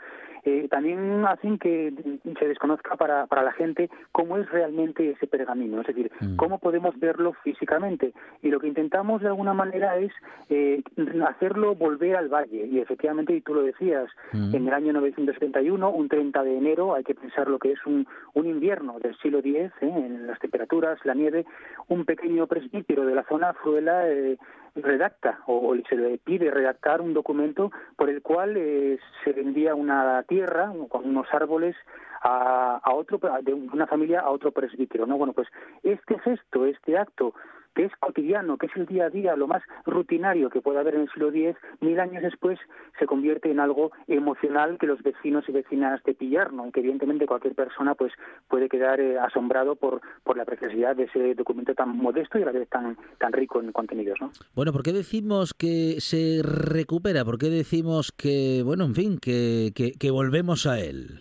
[0.44, 1.92] eh, también hacen que
[2.38, 6.36] se desconozca para, para la gente cómo es realmente ese pergamino, es decir, mm.
[6.36, 8.12] cómo podemos verlo físicamente.
[8.42, 10.12] Y lo que intentamos de alguna manera es
[11.26, 12.66] hacerlo volver al valle.
[12.66, 14.54] Y efectivamente, y tú lo decías, mm.
[14.54, 18.06] en el año 971, un 30 de enero, hay que pensar lo que es un,
[18.34, 19.70] un invierno del siglo X, ¿eh?
[19.80, 21.44] en las temperaturas, la nieve,
[21.88, 24.38] un pequeño presbítero de la zona Fruela eh,
[24.74, 30.22] redacta o, se le pide redactar un documento por el cual eh, se vendía una
[30.24, 31.76] tierra con unos árboles
[32.22, 35.48] a, a otro de una familia a otro presbítero no bueno pues
[35.82, 37.34] este gesto este acto
[37.74, 40.94] que es cotidiano, que es el día a día, lo más rutinario que puede haber
[40.94, 42.58] en el siglo X, mil años después
[42.98, 46.62] se convierte en algo emocional que los vecinos y vecinas de pillar, ¿no?
[46.62, 48.12] aunque evidentemente cualquier persona pues
[48.48, 52.46] puede quedar eh, asombrado por, por la preciosidad de ese documento tan modesto y a
[52.46, 54.20] la vez tan, tan rico en contenidos.
[54.20, 54.30] ¿no?
[54.54, 57.24] Bueno, ¿por qué decimos que se recupera?
[57.24, 61.20] ¿Por qué decimos que, bueno, en fin, que, que, volvemos a él?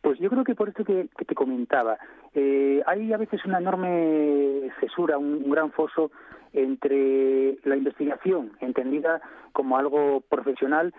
[0.00, 1.98] Pues yo creo que por esto que, que te comentaba,
[2.34, 6.10] eh, hay a veces una enorme cesura, un, gran foso
[6.52, 9.20] entre la investigación, entendida
[9.52, 10.92] como algo profesional,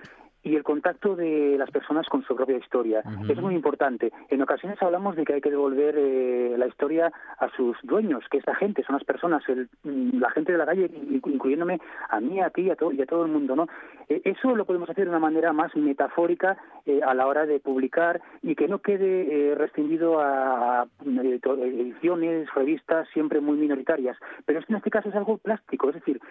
[0.46, 3.02] y el contacto de las personas con su propia historia.
[3.28, 4.14] Es muy importante.
[4.30, 8.38] En ocasiones hablamos de que hay que devolver eh, la historia a sus dueños, que
[8.38, 10.92] esta gente, son las personas, el, mm, la gente de la calle,
[11.26, 13.56] incluyéndome a mí, a ti y a, y a todo el mundo.
[13.56, 13.68] ¿no?
[14.08, 17.60] Eh, eso lo podemos hacer de una manera más metafórica eh, a la hora de
[17.60, 24.16] publicar y que no quede restringido a, a, ediciones, revistas siempre muy minoritarias.
[24.46, 26.22] Pero en este caso es algo plástico, es decir,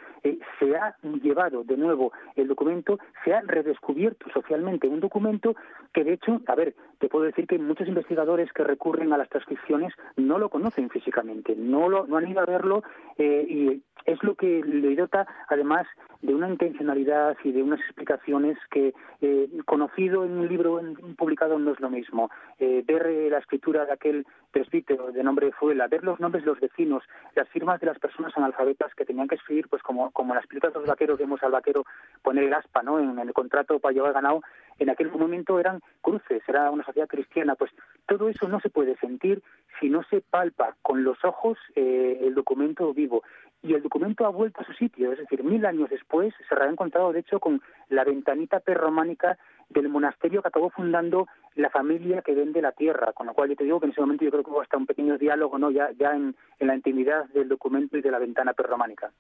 [0.61, 5.55] se ha llevado de nuevo el documento, se ha redescubierto socialmente un documento
[5.93, 9.29] que, de hecho, a ver, te puedo decir que muchos investigadores que recurren a las
[9.29, 12.83] transcripciones no lo conocen físicamente, no, lo, no han ido a verlo
[13.19, 15.87] eh, y es lo que le dota, además,
[16.25, 20.81] de una intencionalidad y de unas explicaciones que eh, conocido en un libro
[21.19, 22.31] publicado no es lo mismo.
[22.59, 26.61] Eh, ver la escritura de aquel presbítero de nombre Fuela, ver los nombres de los
[26.61, 27.03] vecinos,
[27.35, 30.73] las firmas de las personas analfabetas que tenían que escribir, pues como, como las películas
[30.73, 31.85] de los vaqueros vemos al vaquero
[32.23, 32.99] poner el aspa ¿no?
[32.99, 34.41] en, el contrato para llevar ganado,
[34.79, 37.71] en aquel momento eran cruces, era una sociedad cristiana, pues
[38.07, 39.43] todo eso no se puede sentir
[39.79, 43.23] si no se palpa con los ojos eh, el documento vivo
[43.65, 46.69] y el documento ha vuelto a su sitio, es decir, mil años después se ha
[46.69, 52.35] encontrado, de hecho, con la ventanita perrománica del monasterio que acabó fundando la familia que
[52.35, 54.43] vende la tierra, con lo cual yo te digo que en ese momento yo creo
[54.43, 58.01] que hubo hasta un pequeño diálogo no ya, ya en, la intimidad del documento y
[58.01, 59.13] de la ventana perrománica.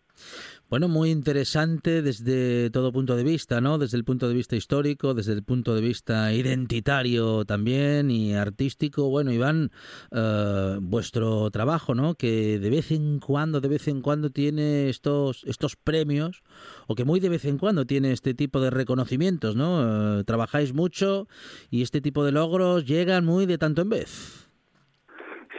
[0.70, 3.76] Bueno, muy interesante desde todo punto de vista, ¿no?
[3.76, 9.10] Desde el punto de vista histórico, desde el punto de vista identitario también y artístico.
[9.10, 9.70] Bueno, Iván,
[10.10, 12.14] eh, vuestro trabajo, ¿no?
[12.14, 16.42] Que de vez en cuando, de vez en cuando tiene estos, estos premios
[16.86, 20.20] o que muy de vez en cuando tiene este tipo de reconocimientos, ¿no?
[20.20, 21.28] Eh, trabajáis mucho
[21.70, 24.50] y este tipo de logros llegan muy de tanto en vez.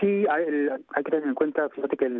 [0.01, 0.45] Sí, hay,
[1.03, 2.11] que tener en cuenta, fíjate que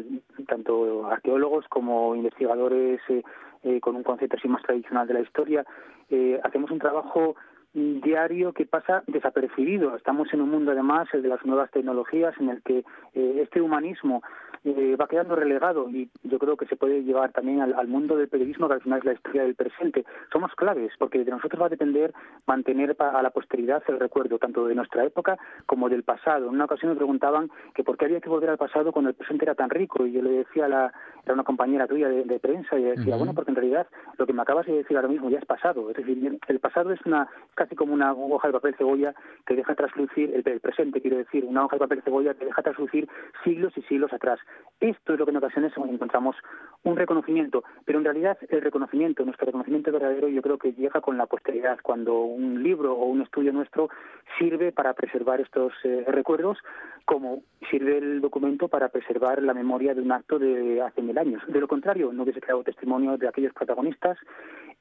[0.48, 3.22] tanto arqueólogos como investigadores eh,
[3.64, 5.66] eh, con un concepto así más tradicional de la historia,
[6.10, 7.36] eh, hacemos un trabajo
[7.76, 9.96] diario que pasa desapercibido.
[9.96, 14.22] Estamos en un mundo además el de las nuevas tecnologías en el que este humanismo
[14.64, 18.28] eh, va quedando relegado y yo creo que se puede llevar también al, mundo del
[18.28, 20.06] periodismo que al final es la historia del presente.
[20.32, 22.14] Somos claves porque de nosotros va a depender
[22.48, 26.48] mantener a la posteridad el recuerdo tanto de nuestra época como del pasado.
[26.48, 29.16] En una ocasión me preguntaban que por qué había que volver al pasado cuando el
[29.16, 32.40] presente era tan rico y yo le decía a la, era una compañera tuya de,
[32.40, 35.30] prensa y decía, bueno, porque en realidad lo que me acabas de decir ahora mismo
[35.30, 35.92] ya es pasado.
[35.92, 37.28] Es decir, el pasado es una
[37.66, 41.66] casi como una hoja de papel cebolla que deja traslucir, el, presente quiero decir, una
[41.66, 43.10] hoja de papel cebolla que deja traslucir
[43.44, 44.40] siglos y siglos atrás.
[44.80, 46.36] Esto es lo que en ocasiones encontramos
[46.84, 51.18] un reconocimiento, pero en realidad el reconocimiento, nuestro reconocimiento verdadero, yo creo que llega con
[51.18, 53.90] la posteridad, cuando un libro o un estudio nuestro
[54.38, 56.60] sirve para preservar estos eh, recuerdos,
[57.06, 61.42] como sirve el documento para preservar la memoria de un acto de hace mil años.
[61.48, 64.18] De lo contrario, no hubiese quedado testimonio de aquellos protagonistas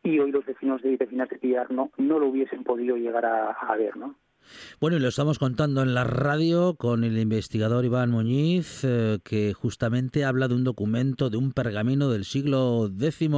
[0.04, 3.50] y hoy los vecinos y vecinas de Pillar no, no lo hubiesen podido llegar a,
[3.50, 4.14] a ver, ¿no?
[4.78, 9.54] Bueno, y lo estamos contando en la radio con el investigador Iván Muñiz, eh, que
[9.54, 13.30] justamente habla de un documento, de un pergamino del siglo X.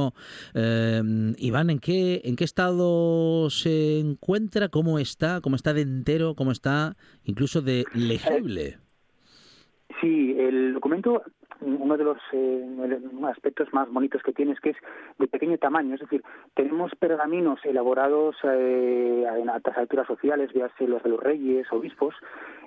[0.53, 1.01] Eh,
[1.37, 4.67] Iván, ¿en qué, ¿en qué estado se encuentra?
[4.67, 5.39] ¿Cómo está?
[5.41, 6.35] ¿Cómo está de entero?
[6.35, 8.79] ¿Cómo está incluso de legible?
[10.01, 11.23] Sí, el documento
[11.61, 14.77] uno de los eh, aspectos más bonitos que tiene es que es
[15.17, 21.03] de pequeño tamaño, es decir, tenemos pergaminos elaborados eh, en altas alturas sociales, véase los
[21.03, 22.15] de los reyes, obispos,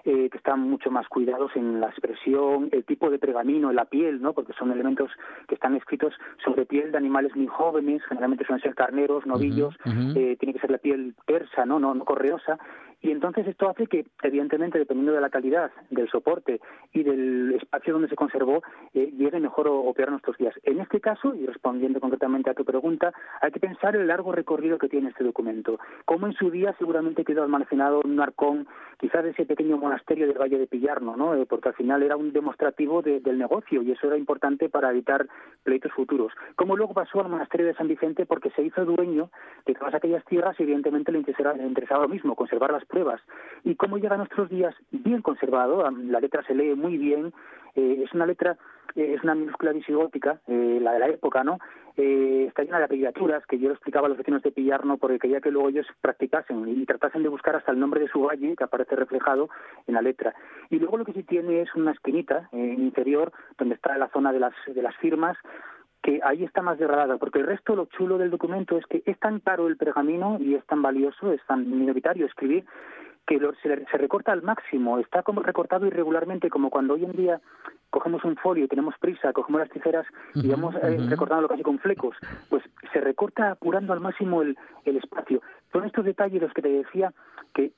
[0.04, 4.22] eh, que están mucho más cuidados en la expresión, el tipo de pergamino, la piel,
[4.22, 4.32] ¿no?
[4.32, 5.10] Porque son elementos
[5.46, 9.76] que están escritos sobre piel de animales muy jóvenes, generalmente suelen ser carneros, novillos,
[10.16, 11.78] eh, tiene que ser la piel persa, ¿no?
[11.78, 12.58] No, no correosa,
[13.02, 16.60] y entonces esto hace que, evidentemente, dependiendo de la calidad del soporte
[16.92, 18.62] y del espacio donde se conservó,
[18.92, 20.54] eh, llegue mejor o, peor nuestros días.
[20.64, 24.76] En este caso, y respondiendo concretamente a tu pregunta, hay que pensar el largo recorrido
[24.78, 25.78] que tiene este documento.
[26.04, 28.68] Cómo en su día seguramente quedó almacenado en un arcón,
[28.98, 31.34] quizás de ese pequeño monasterio del Valle de Pillarno, ¿no?
[31.34, 35.26] Eh, porque al final era un demostrativo del negocio y eso era importante para evitar
[35.62, 36.32] pleitos futuros.
[36.54, 39.30] Cómo luego pasó al monasterio de San Vicente porque se hizo dueño
[39.64, 43.20] de todas aquellas tierras y evidentemente le interesaba, le interesaba lo mismo, conservar las pruebas.
[43.64, 47.32] Y cómo llega a nuestros días bien conservado, la letra se lee muy bien,
[47.74, 48.56] eh, es una letra,
[48.94, 51.58] eh, es una minúscula visigótica, eh, la de la época, ¿no?
[51.96, 55.42] está llena de abreviaturas, que yo lo explicaba a los vecinos de Pillarno, porque quería
[55.42, 58.64] que luego ellos practicasen y tratasen de buscar hasta el nombre de su valle, que
[58.64, 59.50] aparece reflejado
[59.86, 60.34] en la letra.
[60.70, 64.40] Y luego lo que sí tiene es una esquinita inferior, donde está la zona de
[64.40, 65.36] las, de las firmas,
[66.02, 69.18] que ahí está más degradada, porque el resto, lo chulo del documento es que es
[69.18, 72.64] tan caro el pergamino y es tan valioso, es tan minoritario escribir,
[73.26, 77.40] que se, recorta al máximo, está como recortado irregularmente, como cuando hoy en día
[77.90, 81.78] cogemos un folio y tenemos prisa, cogemos las tijeras y vamos eh, recortándolo casi con
[81.78, 82.16] flecos,
[82.48, 85.42] pues se recorta apurando al máximo el, el espacio.
[85.72, 87.12] Son estos detalles los que te decía
[87.54, 87.72] que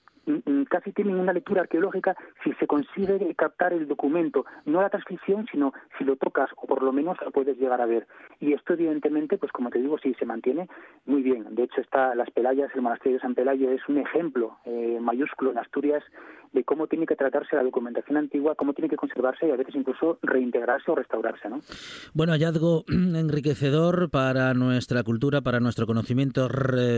[0.68, 5.72] casi tienen una lectura arqueológica si se consigue captar el documento, no la transcripción, sino
[5.98, 8.06] si lo tocas o por lo menos lo puedes llegar a ver.
[8.40, 10.68] Y esto evidentemente, pues como te digo, sí se mantiene
[11.06, 11.54] muy bien.
[11.54, 15.50] De hecho, está Las Pelayas, el monasterio de San Pelayo es un ejemplo eh, mayúsculo
[15.50, 16.02] en Asturias
[16.52, 19.74] de cómo tiene que tratarse la documentación antigua, cómo tiene que conservarse y a veces
[19.74, 21.48] incluso reintegrarse o restaurarse.
[21.48, 21.60] ¿no?
[22.12, 26.48] Bueno, hallazgo enriquecedor para nuestra cultura, para nuestro conocimiento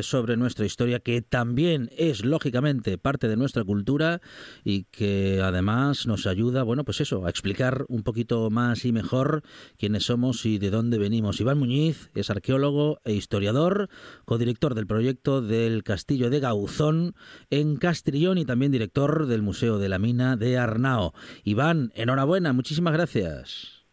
[0.02, 4.20] sobre nuestra historia, que también es lógicamente parte de nuestra cultura
[4.64, 9.42] y que además nos ayuda, bueno, pues eso, a explicar un poquito más y mejor
[9.78, 11.40] quiénes somos y de dónde venimos.
[11.40, 13.88] Iván Muñiz es arqueólogo e historiador,
[14.24, 17.14] codirector del proyecto del Castillo de Gauzón
[17.50, 21.12] en Castrillón y también director del Museo de la Mina de Arnao.
[21.44, 23.84] Iván, enhorabuena, muchísimas gracias.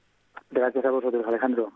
[0.49, 1.71] Gracias a vosotros, Alejandro.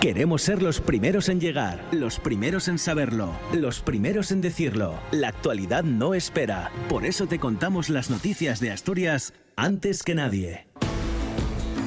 [0.00, 5.00] Queremos ser los primeros en llegar, los primeros en saberlo, los primeros en decirlo.
[5.12, 6.70] La actualidad no espera.
[6.88, 10.66] Por eso te contamos las noticias de Asturias antes que nadie.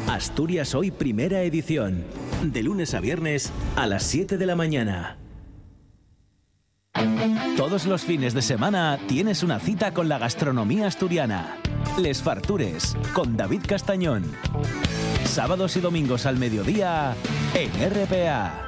[0.07, 2.05] Asturias Hoy Primera Edición.
[2.41, 5.17] De lunes a viernes a las 7 de la mañana.
[7.55, 11.57] Todos los fines de semana tienes una cita con la gastronomía asturiana.
[11.99, 14.23] Les Fartures, con David Castañón.
[15.37, 17.15] Sábados y domingos al mediodía
[17.53, 18.67] en RPA.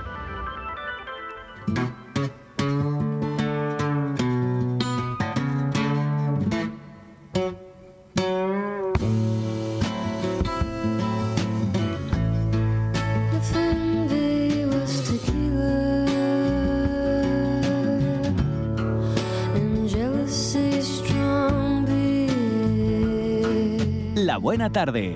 [24.49, 25.15] Buena tarde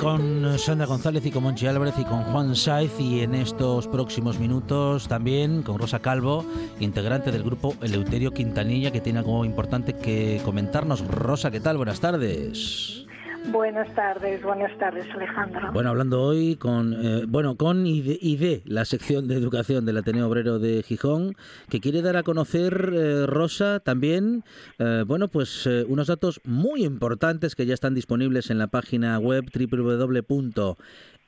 [0.00, 5.06] Sandra González y con Monchi Álvarez y con Juan Saiz y en estos próximos minutos
[5.08, 6.46] también con Rosa Calvo,
[6.78, 11.06] integrante del grupo Eleuterio Quintanilla, que tiene algo importante que comentarnos.
[11.06, 11.76] Rosa, ¿qué tal?
[11.76, 13.04] Buenas tardes.
[13.48, 15.72] Buenas tardes, buenas tardes, Alejandro.
[15.72, 20.28] Bueno, hablando hoy con, eh, bueno, con y de, la sección de educación del Ateneo
[20.28, 21.34] Obrero de Gijón,
[21.68, 24.44] que quiere dar a conocer, eh, Rosa, también,
[24.78, 29.44] eh, bueno, pues unos datos muy importantes que ya están disponibles en la página web
[29.52, 30.76] www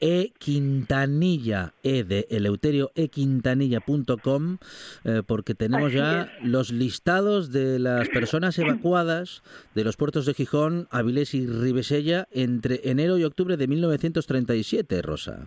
[0.03, 0.33] e.
[0.39, 4.59] Quintanilla, e de Eleuterio equintanilla.com,
[5.05, 9.43] eh, porque tenemos ya los listados de las personas evacuadas
[9.75, 15.47] de los puertos de Gijón, Avilés y Ribesella entre enero y octubre de 1937, Rosa.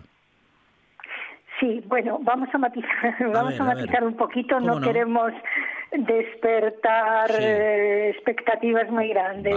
[1.60, 5.32] Sí, bueno, vamos a matizar, vamos a, matizar un poquito, no, queremos
[5.92, 9.54] despertar eh, expectativas muy grandes.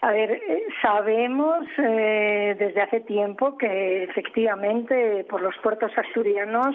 [0.00, 6.74] A ver, eh, sabemos eh, desde hace tiempo que efectivamente por los puertos asturianos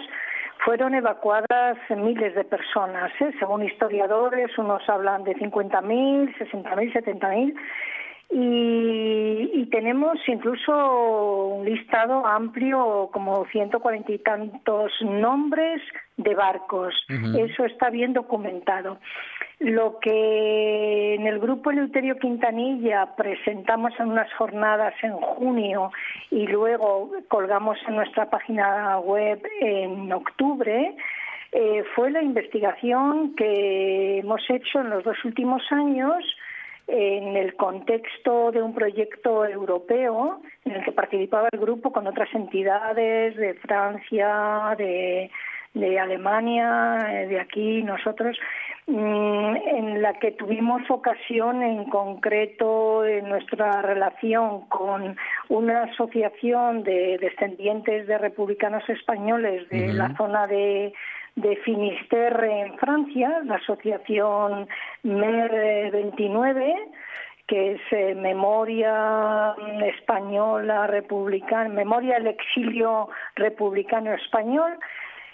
[0.64, 3.12] fueron evacuadas miles de personas.
[3.20, 3.32] ¿eh?
[3.38, 7.54] Según historiadores, unos hablan de 50.000, 60.000, 70.000.
[8.30, 15.80] Y, y tenemos incluso un listado amplio, como 140 y tantos nombres
[16.16, 16.94] de barcos.
[17.08, 18.98] Eso está bien documentado.
[19.60, 25.90] Lo que en el grupo Eleuterio Quintanilla presentamos en unas jornadas en junio
[26.30, 30.94] y luego colgamos en nuestra página web en octubre,
[31.52, 36.24] eh, fue la investigación que hemos hecho en los dos últimos años
[36.86, 42.32] en el contexto de un proyecto europeo en el que participaba el grupo con otras
[42.34, 45.30] entidades de Francia, de,
[45.72, 48.36] de Alemania, eh, de aquí nosotros,
[48.86, 55.16] mm, en la que tuvimos ocasión en concreto en nuestra relación con
[55.48, 60.92] una asociación de descendientes de republicanos españoles de la zona de
[61.36, 64.68] de Finisterre en Francia, la asociación
[65.02, 66.74] MER 29,
[67.46, 69.54] que es eh, Memoria
[69.84, 74.78] Española Republicana, Memoria del Exilio Republicano Español,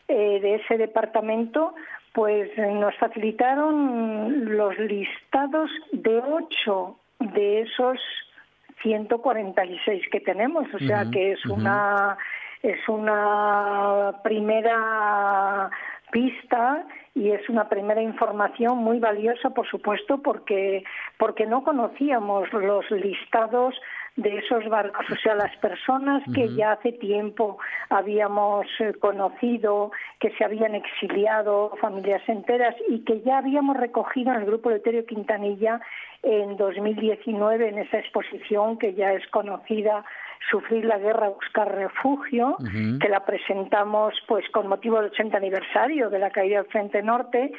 [0.08, 1.74] eh, de ese departamento,
[2.12, 8.00] pues nos facilitaron los listados de ocho de esos
[8.82, 12.16] 146 que tenemos, o sea que es una
[12.62, 15.70] es una primera
[16.10, 16.84] pista
[17.14, 20.84] y es una primera información muy valiosa, por supuesto, porque,
[21.18, 23.74] porque no conocíamos los listados
[24.16, 27.58] de esos barcos, o sea, las personas que ya hace tiempo
[27.88, 34.40] habíamos eh, conocido, que se habían exiliado, familias enteras, y que ya habíamos recogido en
[34.40, 35.80] el grupo Leterio Quintanilla
[36.22, 40.04] en 2019 en esa exposición que ya es conocida
[40.48, 42.56] Sufrir la guerra, buscar refugio,
[43.00, 47.52] que la presentamos pues con motivo del 80 aniversario de la caída del Frente Norte,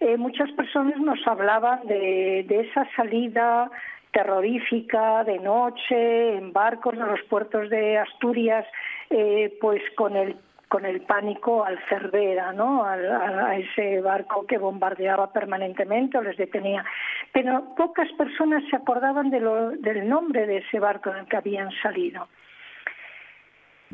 [0.00, 3.70] eh, muchas personas nos hablaban de, de esa salida
[4.12, 8.66] terrorífica de noche en barcos de los puertos de Asturias,
[9.10, 10.36] eh, pues con el
[10.68, 12.84] con el pánico al Cervera, ¿no?
[12.84, 16.84] A, ese barco que bombardeaba permanentemente o les detenía.
[17.32, 21.36] Pero pocas personas se acordaban de lo, del nombre de ese barco en el que
[21.36, 22.28] habían salido.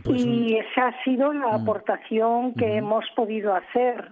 [0.03, 4.11] Pues y esa ha sido la aportación que hemos podido hacer.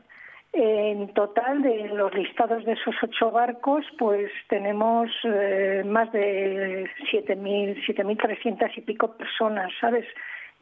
[0.55, 7.87] En total, de los listados de esos ocho barcos, pues tenemos eh, más de 7.000,
[7.87, 10.05] 7.300 y pico personas, ¿sabes?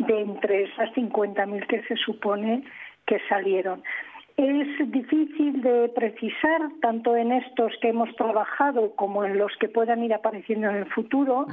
[0.07, 2.65] De entre esas 50.000 que se supone
[3.07, 3.83] que salieron.
[4.37, 10.03] Es difícil de precisar, tanto en estos que hemos trabajado como en los que puedan
[10.03, 11.47] ir apareciendo en el futuro,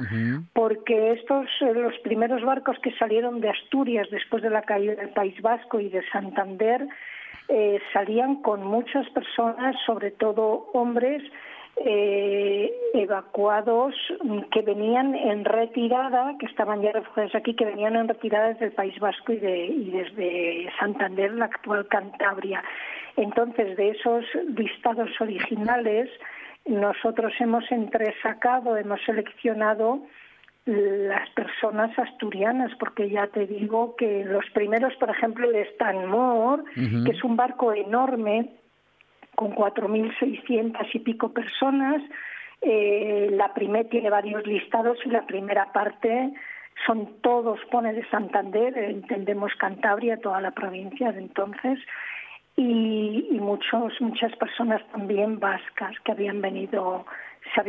[0.54, 5.10] porque estos, eh, los primeros barcos que salieron de Asturias después de la caída del
[5.10, 6.88] País Vasco y de Santander,
[7.48, 11.22] eh, salían con muchas personas, sobre todo hombres,
[11.84, 13.94] eh, evacuados
[14.50, 18.72] que venían en retirada, que estaban ya refugiados aquí, que venían en retirada desde el
[18.72, 22.62] País Vasco y, de, y desde Santander, la actual Cantabria.
[23.16, 24.24] Entonces, de esos
[24.56, 26.08] listados originales,
[26.66, 30.00] nosotros hemos entresacado, hemos seleccionado
[30.66, 37.12] las personas asturianas, porque ya te digo que los primeros, por ejemplo, de Stanmore, que
[37.12, 38.50] es un barco enorme,
[39.38, 42.02] con 4.600 y pico personas.
[42.60, 46.32] Eh, la primera tiene varios listados y la primera parte
[46.84, 51.78] son todos, pone de Santander, entendemos Cantabria, toda la provincia de entonces,
[52.56, 57.06] y, muchos, muchas personas también vascas que habían venido,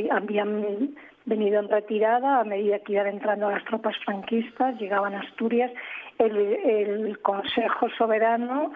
[0.09, 0.95] habían,
[1.25, 5.71] venido en retirada a medida que iban entrando las tropas franquistas, llegaban a Asturias.
[6.17, 8.71] El Consejo Soberano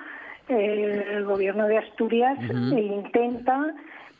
[0.47, 3.73] el gobierno de Asturias intenta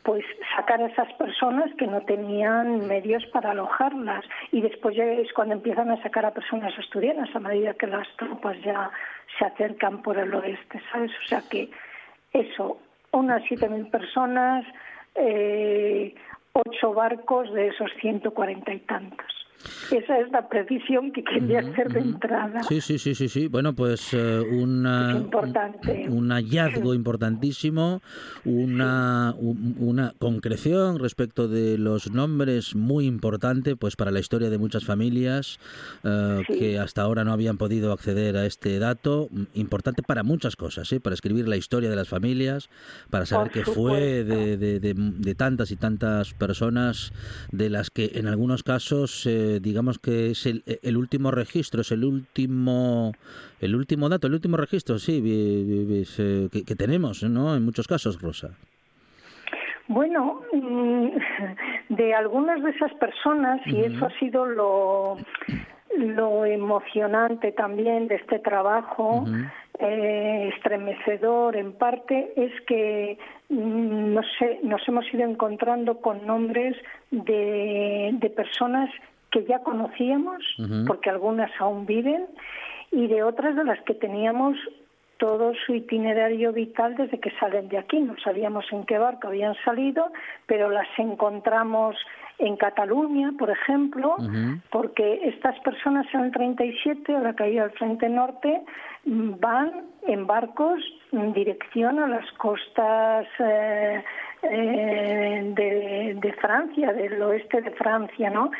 [0.04, 5.32] pues sacar a esas personas que no tenían medios para alojarlas y después ya es
[5.32, 8.90] cuando empiezan a sacar a personas asturianas a medida que las tropas ya
[9.38, 11.10] se acercan por el oeste, ¿sabes?
[11.24, 11.70] O sea que
[12.34, 12.78] eso,
[13.12, 14.66] unas 7.000 personas,
[15.14, 16.14] eh,
[16.52, 19.43] ocho barcos de esos 140 y tantos.
[19.90, 22.62] Esa es la precisión que quería hacer de entrada.
[22.62, 23.48] Sí, sí, sí, sí, sí.
[23.48, 25.22] Bueno, pues eh, una,
[26.08, 28.02] un hallazgo importantísimo,
[28.44, 29.34] una,
[29.78, 35.58] una concreción respecto de los nombres muy importante pues para la historia de muchas familias
[36.02, 39.28] eh, que hasta ahora no habían podido acceder a este dato.
[39.54, 41.00] Importante para muchas cosas, ¿eh?
[41.00, 42.68] para escribir la historia de las familias,
[43.10, 47.12] para saber qué fue de, de, de, tantas y tantas personas
[47.52, 49.26] de las que en algunos casos...
[49.26, 53.12] Eh, eh, digamos que es el, el, último registro, es el último,
[53.60, 57.54] el último dato, el último registro, sí, que, que tenemos, ¿no?
[57.56, 58.50] En muchos casos, Rosa.
[59.88, 61.08] Bueno, mm,
[61.90, 65.16] de algunas de esas personas, y eso ha sido lo,
[65.96, 69.24] lo emocionante también de este trabajo,
[69.78, 73.18] eh, estremecedor en parte, es que
[73.50, 76.76] mm, no sé, nos hemos ido encontrando con nombres
[77.10, 78.90] de, de personas
[79.34, 80.44] que ya conocíamos,
[80.86, 82.24] porque algunas aún viven,
[82.92, 84.56] y de otras de las que teníamos
[85.16, 87.98] todo su itinerario vital desde que salen de aquí.
[87.98, 90.12] No sabíamos en qué barco habían salido,
[90.46, 91.96] pero las encontramos
[92.38, 94.16] en Cataluña, por ejemplo,
[94.70, 98.62] porque estas personas en el 37, a la caída del Frente Norte,
[99.04, 100.80] van en barcos
[101.10, 104.04] en dirección a las costas eh,
[104.42, 108.50] eh, de, de, Francia, del oeste de Francia, ¿no?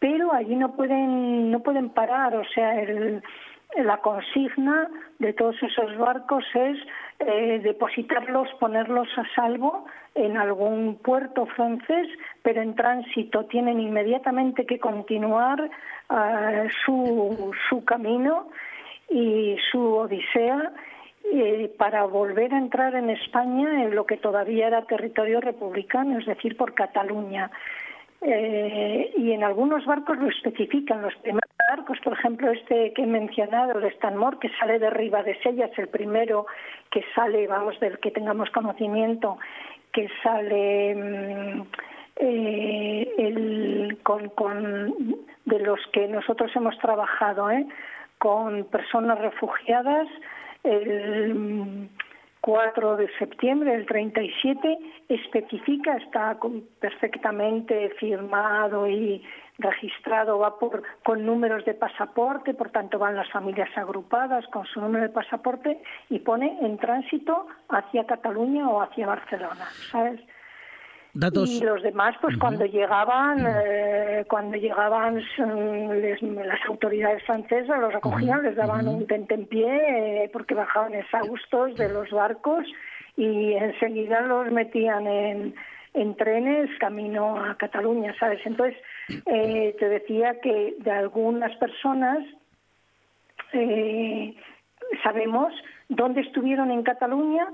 [0.00, 2.74] Pero allí no pueden no pueden parar, o sea,
[3.76, 4.88] la consigna
[5.18, 6.78] de todos esos barcos es
[7.20, 9.84] eh, depositarlos, ponerlos a salvo
[10.14, 12.08] en algún puerto francés,
[12.42, 15.70] pero en tránsito tienen inmediatamente que continuar
[16.08, 18.48] ah, su, su camino
[19.08, 20.72] y su odisea
[21.32, 26.26] eh, para volver a entrar en España en lo que todavía era territorio republicano, es
[26.26, 27.50] decir, por Cataluña.
[28.22, 31.02] Eh, y en algunos barcos lo especifican.
[31.02, 35.66] Los primeros barcos, por ejemplo, este que he mencionado, el Stanmore, que sale de Sella,
[35.66, 36.46] es el primero
[36.90, 39.38] que sale, vamos, del que tengamos conocimiento,
[39.92, 41.62] que sale mm,
[42.16, 45.16] eh, el, con, con,
[45.46, 47.66] de los que nosotros hemos trabajado, ¿eh?
[48.18, 50.08] con personas refugiadas.
[50.62, 51.88] El,
[52.40, 54.78] 4 de septiembre del 37
[55.08, 56.38] especifica, está
[56.80, 59.22] perfectamente firmado y
[59.58, 64.80] registrado, va por, con números de pasaporte, por tanto van las familias agrupadas con su
[64.80, 70.20] número de pasaporte y pone en tránsito hacia Cataluña o hacia Barcelona, ¿sabes?
[71.12, 78.54] Y los demás, pues cuando llegaban, eh, cuando llegaban las autoridades francesas los acogían, les
[78.54, 82.64] daban un tentempié eh, porque bajaban exhaustos de los barcos
[83.16, 85.54] y enseguida los metían en,
[85.94, 88.40] en trenes camino a Cataluña, ¿sabes?
[88.44, 88.76] Entonces,
[89.26, 92.18] eh, te decía que de algunas personas
[95.02, 95.52] sabemos
[95.88, 97.48] dónde estuvieron en Cataluña,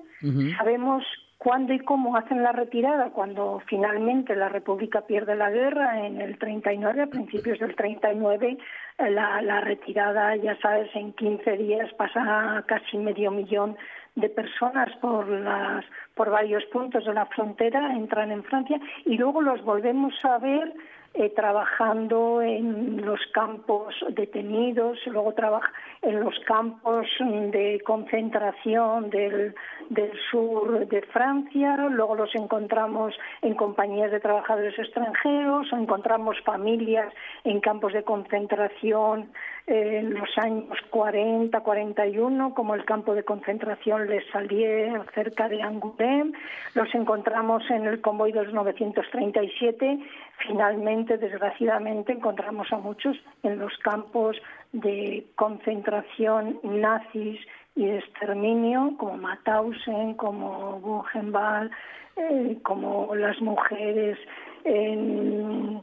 [0.58, 1.04] sabemos
[1.38, 6.38] cuándo y cómo hacen la retirada, cuando finalmente la República pierde la guerra en el
[6.38, 8.58] 39, a principios del 39,
[8.98, 13.76] eh, la, la retirada, ya sabes, en 15 días pasa casi medio millón
[14.16, 15.84] de personas por las
[16.14, 20.72] por varios puntos de la frontera entran en Francia y luego los volvemos a ver
[21.18, 29.54] eh, trabajando en los campos detenidos, luego trabaja en los campos de concentración del,
[29.88, 37.12] del sur de Francia, luego los encontramos en compañías de trabajadores extranjeros, encontramos familias
[37.44, 39.30] en campos de concentración
[39.66, 46.32] en los años 40, 41, como el campo de concentración Les Salier cerca de Angoulême.
[46.74, 49.98] Los encontramos en el convoy de los 937.
[50.46, 54.36] Finalmente, desgraciadamente, encontramos a muchos en los campos
[54.72, 57.40] de concentración nazis
[57.74, 61.72] y de exterminio, como Mauthausen, como Buchenwald,
[62.16, 64.16] eh, como las mujeres
[64.64, 65.82] en.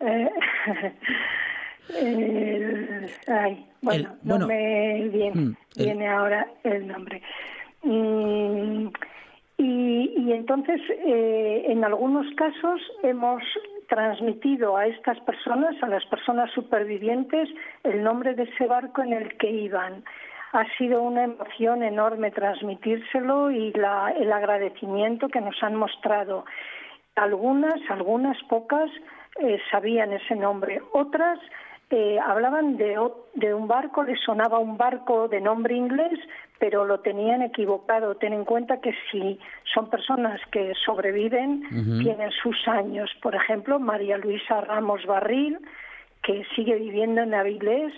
[0.00, 0.30] Eh,
[3.26, 7.22] ay, bueno, no me viene, mm, viene ahora el nombre.
[7.82, 8.88] Mm,
[9.58, 13.42] y, y, entonces, eh, en algunos casos hemos
[13.90, 17.48] transmitido a estas personas, a las personas supervivientes,
[17.82, 20.04] el nombre de ese barco en el que iban.
[20.52, 26.44] Ha sido una emoción enorme transmitírselo y la, el agradecimiento que nos han mostrado.
[27.16, 28.90] Algunas, algunas pocas,
[29.40, 30.80] eh, sabían ese nombre.
[30.92, 31.38] Otras
[31.90, 32.96] eh, hablaban de,
[33.34, 36.18] de, un barco, les sonaba un barco de nombre inglés,
[36.58, 38.14] pero lo tenían equivocado.
[38.14, 39.38] Ten en cuenta que si
[39.74, 41.62] son personas que sobreviven,
[42.00, 43.10] tienen sus años.
[43.20, 45.58] Por ejemplo, María Luisa Ramos Barril,
[46.22, 47.92] que sigue viviendo en Avilés,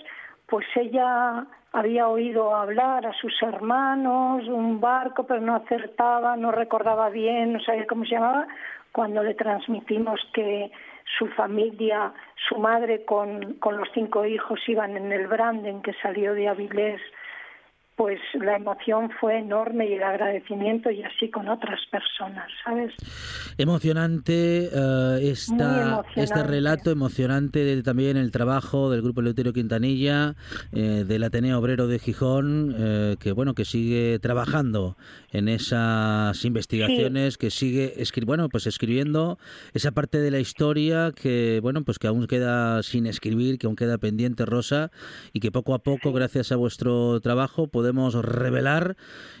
[0.47, 7.09] pues ella había oído hablar a sus hermanos, un barco, pero no acertaba, no recordaba
[7.09, 8.47] bien, no sabía cómo se llamaba,
[8.91, 10.71] cuando le transmitimos que
[11.17, 12.13] su familia,
[12.47, 17.01] su madre con, con los cinco hijos iban en el Branden que salió de Avilés
[17.95, 22.93] pues la emoción fue enorme y el agradecimiento y así con otras personas, ¿sabes?
[23.57, 25.17] Emocionante, uh,
[26.15, 30.35] este relato, emocionante también el trabajo del Grupo Eleuterio Quintanilla,
[30.71, 34.97] eh, del Ateneo Obrero de Gijón, eh, que bueno, que sigue trabajando
[35.31, 37.93] en esas investigaciones, que sigue
[38.25, 39.37] bueno, pues escribiendo
[39.73, 43.75] esa parte de la historia que bueno, pues que aún queda sin escribir, que aún
[43.75, 44.91] queda pendiente, Rosa,
[45.33, 48.95] y que poco a poco, gracias a vuestro trabajo, podemos revelar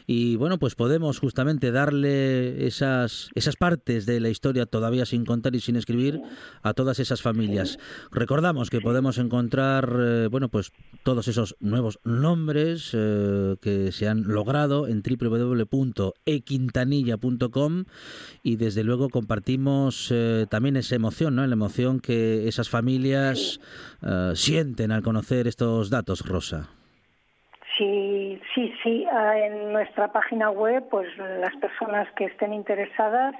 [0.05, 5.55] y bueno, pues podemos justamente darle esas, esas partes de la historia todavía sin contar
[5.55, 6.21] y sin escribir
[6.61, 7.79] a todas esas familias.
[8.11, 10.73] Recordamos que podemos encontrar, eh, bueno, pues
[11.03, 17.85] todos esos nuevos nombres eh, que se han logrado en www.equintanilla.com
[18.43, 21.47] y desde luego compartimos eh, también esa emoción, ¿no?
[21.47, 23.61] La emoción que esas familias
[24.33, 26.67] sienten al conocer estos datos, Rosa.
[27.77, 29.05] Sí, sí, sí.
[29.11, 33.35] Ah, en nuestra página web, pues las personas que estén interesadas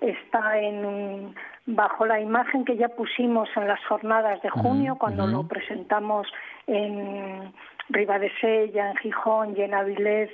[0.00, 1.34] está en
[1.66, 6.28] bajo la imagen que ya pusimos en las jornadas de junio cuando lo presentamos
[6.66, 7.52] en
[7.88, 10.30] Ribadesella, en Gijón y en Avilés.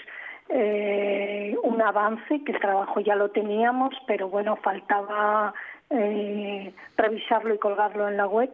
[0.49, 5.55] Eh, un avance que el trabajo ya lo teníamos, pero bueno, faltaba
[5.89, 8.51] eh, revisarlo y colgarlo en la web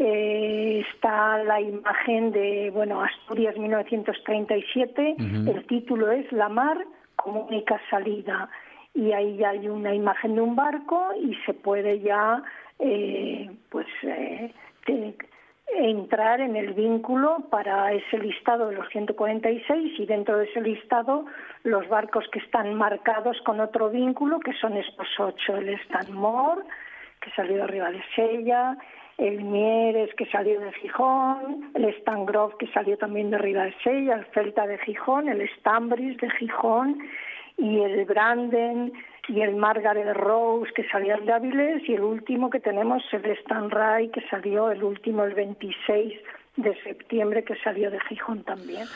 [0.00, 6.78] eh, está la imagen de bueno Asturias 1937 el título es La mar
[7.18, 8.48] como única salida.
[8.94, 12.42] Y ahí ya hay una imagen de un barco y se puede ya
[12.78, 14.52] eh, pues eh,
[15.76, 21.26] entrar en el vínculo para ese listado de los 146 y dentro de ese listado
[21.64, 25.56] los barcos que están marcados con otro vínculo que son estos ocho.
[25.56, 26.62] El Stanmore
[27.20, 28.76] que salió arriba de Sella
[29.18, 34.66] el Mieres que salió de Gijón, el Stangrove que salió también de Ribadesella, el Celta
[34.66, 36.98] de Gijón, el Stambris de Gijón
[37.56, 38.92] y el Branden
[39.26, 44.08] y el Margaret Rose que salió de Avilés y el último que tenemos el Stanray
[44.08, 46.14] que salió el último el 26
[46.56, 48.86] de septiembre que salió de Gijón también.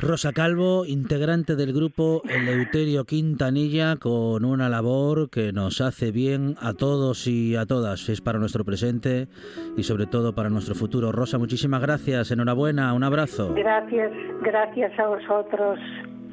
[0.00, 6.74] Rosa Calvo, integrante del grupo Eleuterio Quintanilla, con una labor que nos hace bien a
[6.74, 8.08] todos y a todas.
[8.08, 9.28] Es para nuestro presente
[9.76, 11.12] y sobre todo para nuestro futuro.
[11.12, 13.54] Rosa, muchísimas gracias, enhorabuena, un abrazo.
[13.54, 14.10] Gracias,
[14.42, 15.78] gracias a vosotros,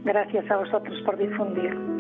[0.04, 1.92] gracias a vosotros por difundir.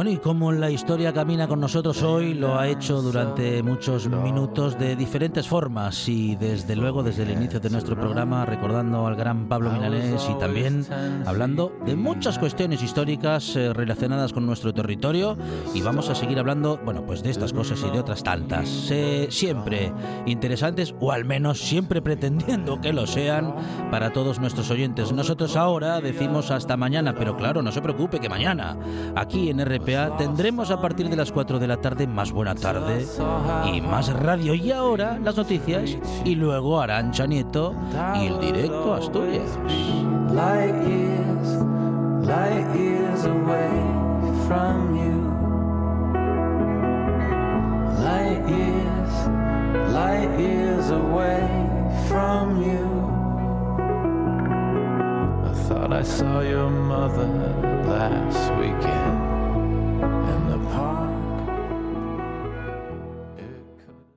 [0.00, 4.78] Bueno, y como la historia camina con nosotros hoy, lo ha hecho durante muchos minutos
[4.78, 9.46] de diferentes formas y desde luego desde el inicio de nuestro programa recordando al gran
[9.46, 10.86] Pablo Milanés y también
[11.26, 15.36] hablando de muchas cuestiones históricas eh, relacionadas con nuestro territorio.
[15.74, 19.26] Y vamos a seguir hablando, bueno, pues de estas cosas y de otras tantas, eh,
[19.28, 19.92] siempre
[20.24, 23.54] interesantes o al menos siempre pretendiendo que lo sean
[23.90, 25.12] para todos nuestros oyentes.
[25.12, 28.78] Nosotros ahora decimos hasta mañana, pero claro, no se preocupe que mañana
[29.14, 33.06] aquí en RP tendremos a partir de las 4 de la tarde más buena tarde
[33.72, 34.54] y más radio.
[34.54, 37.74] Y ahora las noticias y luego Arancha Nieto
[38.20, 39.58] y el directo a Asturias.
[55.70, 57.28] Thought I saw your mother
[57.86, 59.29] last weekend.
[60.30, 61.09] and the park.